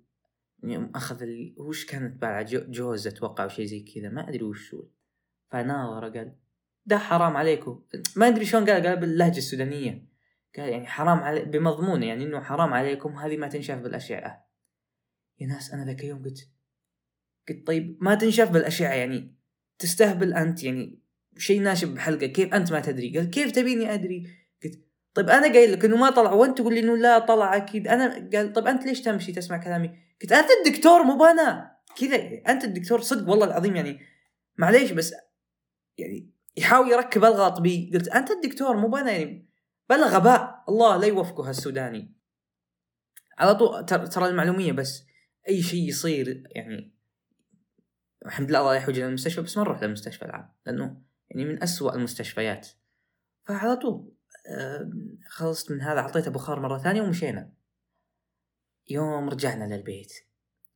يعني 0.64 0.92
أخذ 0.96 1.24
ال... 1.24 1.56
وش 1.58 1.86
كانت 1.86 2.22
بعد؟ 2.22 2.46
جوز 2.46 3.08
أتوقع 3.08 3.44
أو 3.44 3.50
شيء 3.50 3.66
زي 3.66 3.80
كذا 3.80 4.10
ما 4.10 4.30
أدري 4.30 4.44
وش 4.44 4.74
هو. 4.74 4.95
فناظر 5.52 6.18
قال 6.18 6.36
ده 6.86 6.98
حرام 6.98 7.38
عليكم. 7.38 7.84
ما 8.16 8.28
أدري 8.28 8.46
شلون 8.46 8.70
قال 8.70 8.88
قال 8.88 8.98
باللهجة 8.98 9.38
السودانية. 9.38 10.06
قال 10.58 10.70
يعني 10.70 10.88
حرام 10.88 11.20
علي 11.20 11.46
بمضمون 11.46 12.04
يعني 12.04 12.24
إنه 12.24 12.40
حرام 12.42 12.74
عليكم 12.74 13.18
هذه 13.18 13.38
ما 13.38 13.48
تنشاف 13.48 13.80
بالأشعة. 13.80 14.46
يا 15.40 15.48
ناس 15.48 15.74
أنا 15.74 15.86
ذاك 15.86 16.04
اليوم 16.04 16.24
قلت 16.24 16.50
قلت 17.50 17.68
طيب 17.68 17.98
ما 18.02 18.16
تنشاف 18.16 18.52
بالأشعة 18.52 18.94
يعني 18.94 19.36
تستهبل 19.80 20.34
أنت 20.34 20.64
يعني 20.64 21.00
شيء 21.38 21.62
ناشب 21.62 21.94
بحلقة 21.94 22.28
كيف 22.28 22.54
أنت 22.54 22.72
ما 22.72 22.80
تدري؟ 22.80 23.18
قال 23.18 23.30
كيف 23.30 23.52
تبيني 23.52 23.94
أدري؟ 23.94 24.28
قلت 24.64 24.80
طيب 25.14 25.30
أنا 25.30 25.54
قايل 25.54 25.72
لك 25.72 25.86
إنه 25.86 25.98
ما 25.98 26.10
طلع 26.10 26.32
وأنت 26.32 26.58
تقول 26.58 26.74
لي 26.74 26.80
إنه 26.80 26.98
لا 26.98 27.20
طلع 27.20 27.56
أكيد 27.56 27.88
أنا 27.88 28.30
قال 28.34 28.54
طيب 28.54 28.68
أنت 28.68 28.86
ليش 28.86 29.02
تمشي 29.02 29.32
تسمع 29.32 29.58
كلامي؟ 29.58 29.88
قلت 30.22 30.32
أنت 30.32 30.48
الدكتور 30.66 31.04
مو 31.04 31.26
أنا. 31.26 31.76
كذا 31.96 32.16
أنت 32.48 32.64
الدكتور 32.64 33.02
صدق 33.02 33.30
والله 33.30 33.46
العظيم 33.46 33.76
يعني 33.76 34.00
معليش 34.58 34.92
بس 34.92 35.14
يعني 35.98 36.30
يحاول 36.58 36.92
يركب 36.92 37.26
الغلط 37.26 37.60
بي. 37.60 37.92
قلت 37.94 38.08
أنت 38.08 38.32
الدكتور 38.32 38.78
مو 38.78 38.98
أنا 38.98 39.12
يعني. 39.12 39.50
بلا 39.90 40.08
غباء 40.08 40.64
الله 40.70 40.98
لا 40.98 41.08
يوفقه 41.08 41.50
هالسوداني 41.50 42.14
على 43.38 43.56
طول 43.56 43.86
ترى 43.86 44.28
المعلومية 44.28 44.72
بس. 44.72 45.06
أي 45.50 45.62
شيء 45.62 45.90
يصير 45.90 46.44
يعني. 46.52 46.96
الحمد 48.26 48.50
لله 48.50 48.60
الله 48.60 48.76
يحوجنا 48.76 49.08
المستشفى 49.08 49.42
بس 49.42 49.58
ما 49.58 49.64
نروح 49.64 49.84
للمستشفى 49.84 50.26
العام. 50.26 50.54
لأنه 50.66 51.02
يعني 51.30 51.46
من 51.46 51.64
أسوأ 51.64 51.96
المستشفيات. 51.96 52.68
فعلى 53.46 53.76
طول 53.76 54.12
خلصت 55.28 55.72
من 55.72 55.82
هذا 55.82 56.00
أعطيته 56.00 56.32
بخار 56.32 56.60
مرة 56.60 56.78
ثانية 56.78 57.02
ومشينا. 57.02 57.54
يوم 58.90 59.30
رجعنا 59.30 59.76
للبيت. 59.76 60.14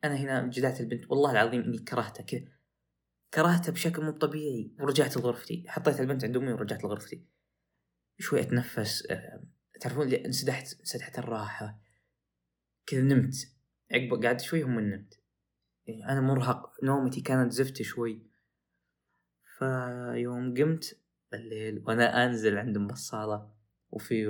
أنا 0.03 0.15
هنا 0.15 0.47
جدعت 0.47 0.81
البنت. 0.81 1.11
والله 1.11 1.31
العظيم 1.31 1.61
إني 1.61 1.77
كرهته 1.77 2.23
كذا. 2.23 2.58
كرهته 3.33 3.71
بشكل 3.71 4.03
مو 4.03 4.11
طبيعي 4.11 4.71
ورجعت 4.79 5.17
لغرفتي. 5.17 5.65
حطيت 5.67 5.99
البنت 5.99 6.23
عند 6.23 6.37
أمي 6.37 6.53
ورجعت 6.53 6.83
لغرفتي. 6.83 7.25
شوي 8.19 8.41
أتنفس 8.41 9.07
تعرفون 9.79 10.05
اللي 10.05 10.25
انسدحت 10.25 10.79
انسدحت 10.79 11.19
الراحة. 11.19 11.79
كذا 12.85 13.01
نمت. 13.01 13.35
عقب 13.91 14.25
قعدت 14.25 14.41
شوي 14.41 14.61
هم 14.61 14.79
نمت. 14.79 15.19
يعني 15.85 16.09
أنا 16.09 16.21
مرهق. 16.21 16.73
نومتي 16.83 17.21
كانت 17.21 17.51
زفت 17.51 17.81
شوي. 17.81 18.29
فيوم 19.57 20.53
قمت 20.53 20.99
الليل 21.33 21.83
وأنا 21.85 22.25
أنزل 22.25 22.57
عند 22.57 22.77
بالصالة 22.77 23.51
وفي 23.91 24.29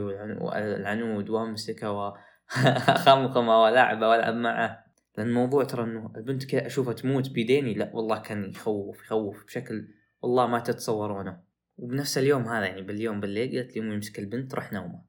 العنود 0.56 1.30
وامسكه 1.30 1.92
وخمخمه 1.92 3.60
والعبه 3.64 4.10
وألعب 4.10 4.34
معه 4.34 4.89
لأن 5.20 5.28
الموضوع 5.28 5.64
ترى 5.64 5.84
إنه 5.84 6.12
البنت 6.16 6.46
كذا 6.46 6.68
أشوفها 6.68 6.94
تموت 6.94 7.30
بيديني 7.30 7.74
لا 7.74 7.92
والله 7.94 8.22
كان 8.22 8.50
يخوف 8.50 9.04
يخوف 9.04 9.46
بشكل 9.46 9.88
والله 10.22 10.48
ما 10.48 10.60
تتصورونه. 10.60 11.44
وبنفس 11.78 12.18
اليوم 12.18 12.44
هذا 12.44 12.66
يعني 12.66 12.82
باليوم 12.82 13.20
بالليل 13.20 13.56
قالت 13.56 13.76
لي 13.76 13.82
امي 13.82 13.94
يمسك 13.94 14.20
البنت 14.20 14.52
تروح 14.52 14.74
نومه. 14.74 15.02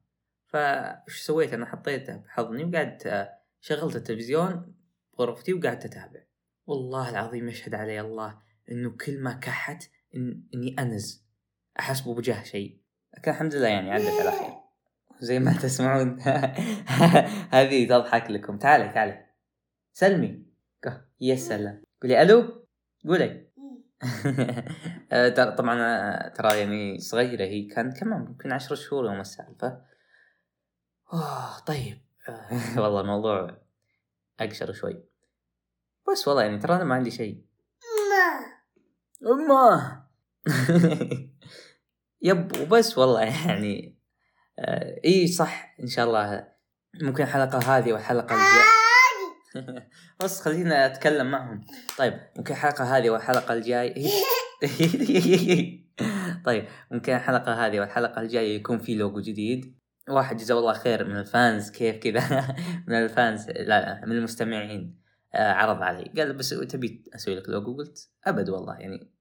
فايش 0.47 1.21
سويت؟ 1.21 1.53
أنا 1.53 1.65
حطيته 1.65 2.15
بحضني 2.15 2.63
وقعدت 2.63 3.07
آه، 3.07 3.29
شغلت 3.61 3.95
التلفزيون 3.95 4.75
بغرفتي 5.17 5.53
وقعدت 5.53 5.85
أتابع. 5.85 6.19
والله 6.67 7.09
العظيم 7.09 7.49
يشهد 7.49 7.75
علي 7.75 8.01
الله 8.01 8.37
إنه 8.71 8.89
كل 9.05 9.19
ما 9.19 9.33
كحت 9.33 9.83
إن 10.15 10.43
إني 10.53 10.75
أنز. 10.79 11.25
احسبه 11.79 12.15
بجاه 12.15 12.43
شيء. 12.43 12.81
لكن 13.17 13.31
الحمد 13.31 13.55
لله 13.55 13.67
يعني 13.67 13.91
عدت 13.91 14.19
على 14.19 14.31
خير. 14.31 14.53
زي 15.19 15.39
ما 15.39 15.53
تسمعون. 15.53 16.19
هذه 17.55 17.87
تضحك 17.87 18.31
لكم. 18.31 18.57
تعالي 18.57 18.89
تعالي. 18.89 19.30
سلمي. 19.93 20.45
يا 21.21 21.35
سلام. 21.35 21.83
قولي 22.01 22.21
ألو؟ 22.21 22.65
قولي. 23.07 23.47
آه، 25.11 25.29
ترى- 25.29 25.55
طبعا 25.57 25.81
آه، 25.81 26.27
ترى 26.29 26.59
يعني 26.59 26.99
صغيرة 26.99 27.43
هي. 27.43 27.63
كانت 27.65 27.97
كم 27.99 28.13
يمكن 28.13 28.51
عشر 28.51 28.75
شهور 28.75 29.05
يوم 29.05 29.19
السالفة. 29.19 29.81
طيب. 31.67 32.01
آه، 32.29 32.47
والله 32.81 33.01
الموضوع 33.01 33.57
أقشر 34.39 34.73
شوي. 34.73 35.03
بس 36.11 36.27
والله 36.27 36.43
يعني 36.43 36.59
ترى 36.59 36.75
أنا 36.75 36.83
ما 36.83 36.95
عندي 36.95 37.11
شيء. 37.11 37.45
امه 39.25 40.03
يب 42.21 42.51
وبس 42.61 42.97
والله 42.97 43.21
يعني 43.21 43.97
إي 45.05 45.27
صح 45.27 45.75
إن 45.79 45.87
شاء 45.87 46.05
الله. 46.07 46.47
ممكن 47.01 47.23
الحلقة 47.23 47.77
هذه 47.77 47.93
والحلقة 47.93 48.35
الجاية. 48.35 48.80
بس 50.23 50.41
خلينا 50.41 50.85
أتكلم 50.85 51.31
معهم. 51.31 51.65
طيب 51.97 52.19
ممكن 52.37 52.53
الحلقة 52.53 52.97
هذه 52.97 53.09
والحلقة 53.09 53.53
الجايه 53.53 54.11
طيب 56.45 56.65
ممكن 56.91 57.15
الحلقة 57.15 57.65
هذه 57.65 57.79
والحلقة 57.79 58.21
الجاية 58.21 58.55
يكون 58.55 58.77
في 58.79 58.95
لوجو 58.95 59.19
جديد. 59.19 59.75
واحد 60.09 60.37
جزاه 60.37 60.59
الله 60.59 60.73
خير 60.73 61.07
من 61.07 61.17
ال 61.17 61.28
fans 61.28 61.71
كيف 61.71 61.97
كذا؟ 61.97 62.55
من 62.87 62.95
ال 62.95 63.06
fans 63.06 63.49
لا 63.49 63.63
لا 63.65 64.05
من 64.05 64.17
المستمعين. 64.17 65.01
آه، 65.33 65.51
عرض 65.51 65.81
علي. 65.81 66.11
قال 66.17 66.33
بس 66.33 66.49
تبي 66.49 67.03
أسوي 67.15 67.35
لك 67.35 67.49
لوجو؟ 67.49 67.77
قلت 67.77 68.09
أبد 68.25 68.49
والله 68.49 68.77
يعني 68.79 69.11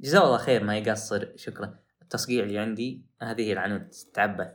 جزاه 0.00 0.24
الله 0.26 0.38
خير 0.38 0.64
ما 0.64 0.78
يقصر. 0.78 1.28
شكرا. 1.36 1.78
التصقيع 2.02 2.44
اللي 2.44 2.58
عندي 2.58 3.06
هذه 3.22 3.52
العنود 3.52 3.88
تتعبث. 3.88 4.48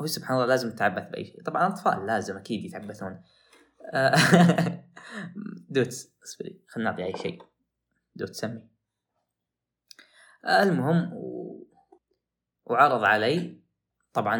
هو 0.00 0.06
سبحان 0.06 0.36
الله 0.36 0.46
لازم 0.46 0.70
تتعبث 0.70 1.10
بأي 1.10 1.24
شيء. 1.24 1.42
طبعا 1.42 1.66
الاطفال 1.66 2.06
لازم 2.06 2.36
أكيد 2.36 2.64
يتعبثون. 2.64 3.20
دوتس 5.74 6.14
اصبري 6.24 6.60
خلينا 6.68 6.90
نعطي 6.90 7.04
اي 7.04 7.22
شيء. 7.22 7.42
دوت 8.16 8.34
سمي. 8.34 8.68
آه، 10.44 10.62
المهم 10.62 11.12
و... 11.12 11.66
وعرض 12.64 13.04
علي. 13.04 13.60
طبعا 14.12 14.36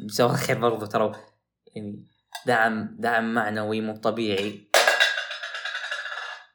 جزاه 0.00 0.36
خير 0.36 0.58
برضو 0.58 0.86
ترى 0.86 1.12
يعني 1.66 2.04
دعم 2.46 2.96
دعم 2.98 3.34
معنوي 3.34 3.80
مو 3.80 3.96
طبيعي. 3.96 4.70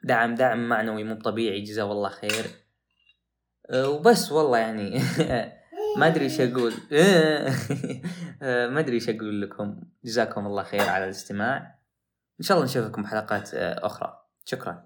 دعم 0.03 0.35
دعم 0.35 0.69
معنوي 0.69 1.03
مو 1.03 1.15
طبيعي 1.15 1.61
جزاه 1.61 1.91
الله 1.91 2.09
خير. 2.09 2.45
أه، 3.69 3.89
وبس 3.89 4.31
والله 4.31 4.57
يعني. 4.57 5.01
ما 5.97 6.07
أدري 6.07 6.25
إيش 6.25 6.41
أقول. 6.41 6.71
ما 8.73 8.79
أدري 8.79 8.95
إيش 8.95 9.09
أقول 9.09 9.41
لكم. 9.41 9.81
جزاكم 10.05 10.47
الله 10.47 10.63
خير 10.63 10.89
على 10.89 11.03
الاستماع. 11.03 11.78
إن 12.39 12.43
شاء 12.43 12.57
الله 12.57 12.69
نشوفكم 12.69 13.01
بحلقات 13.03 13.53
أه، 13.53 13.85
أخرى. 13.85 14.25
شكرا. 14.45 14.83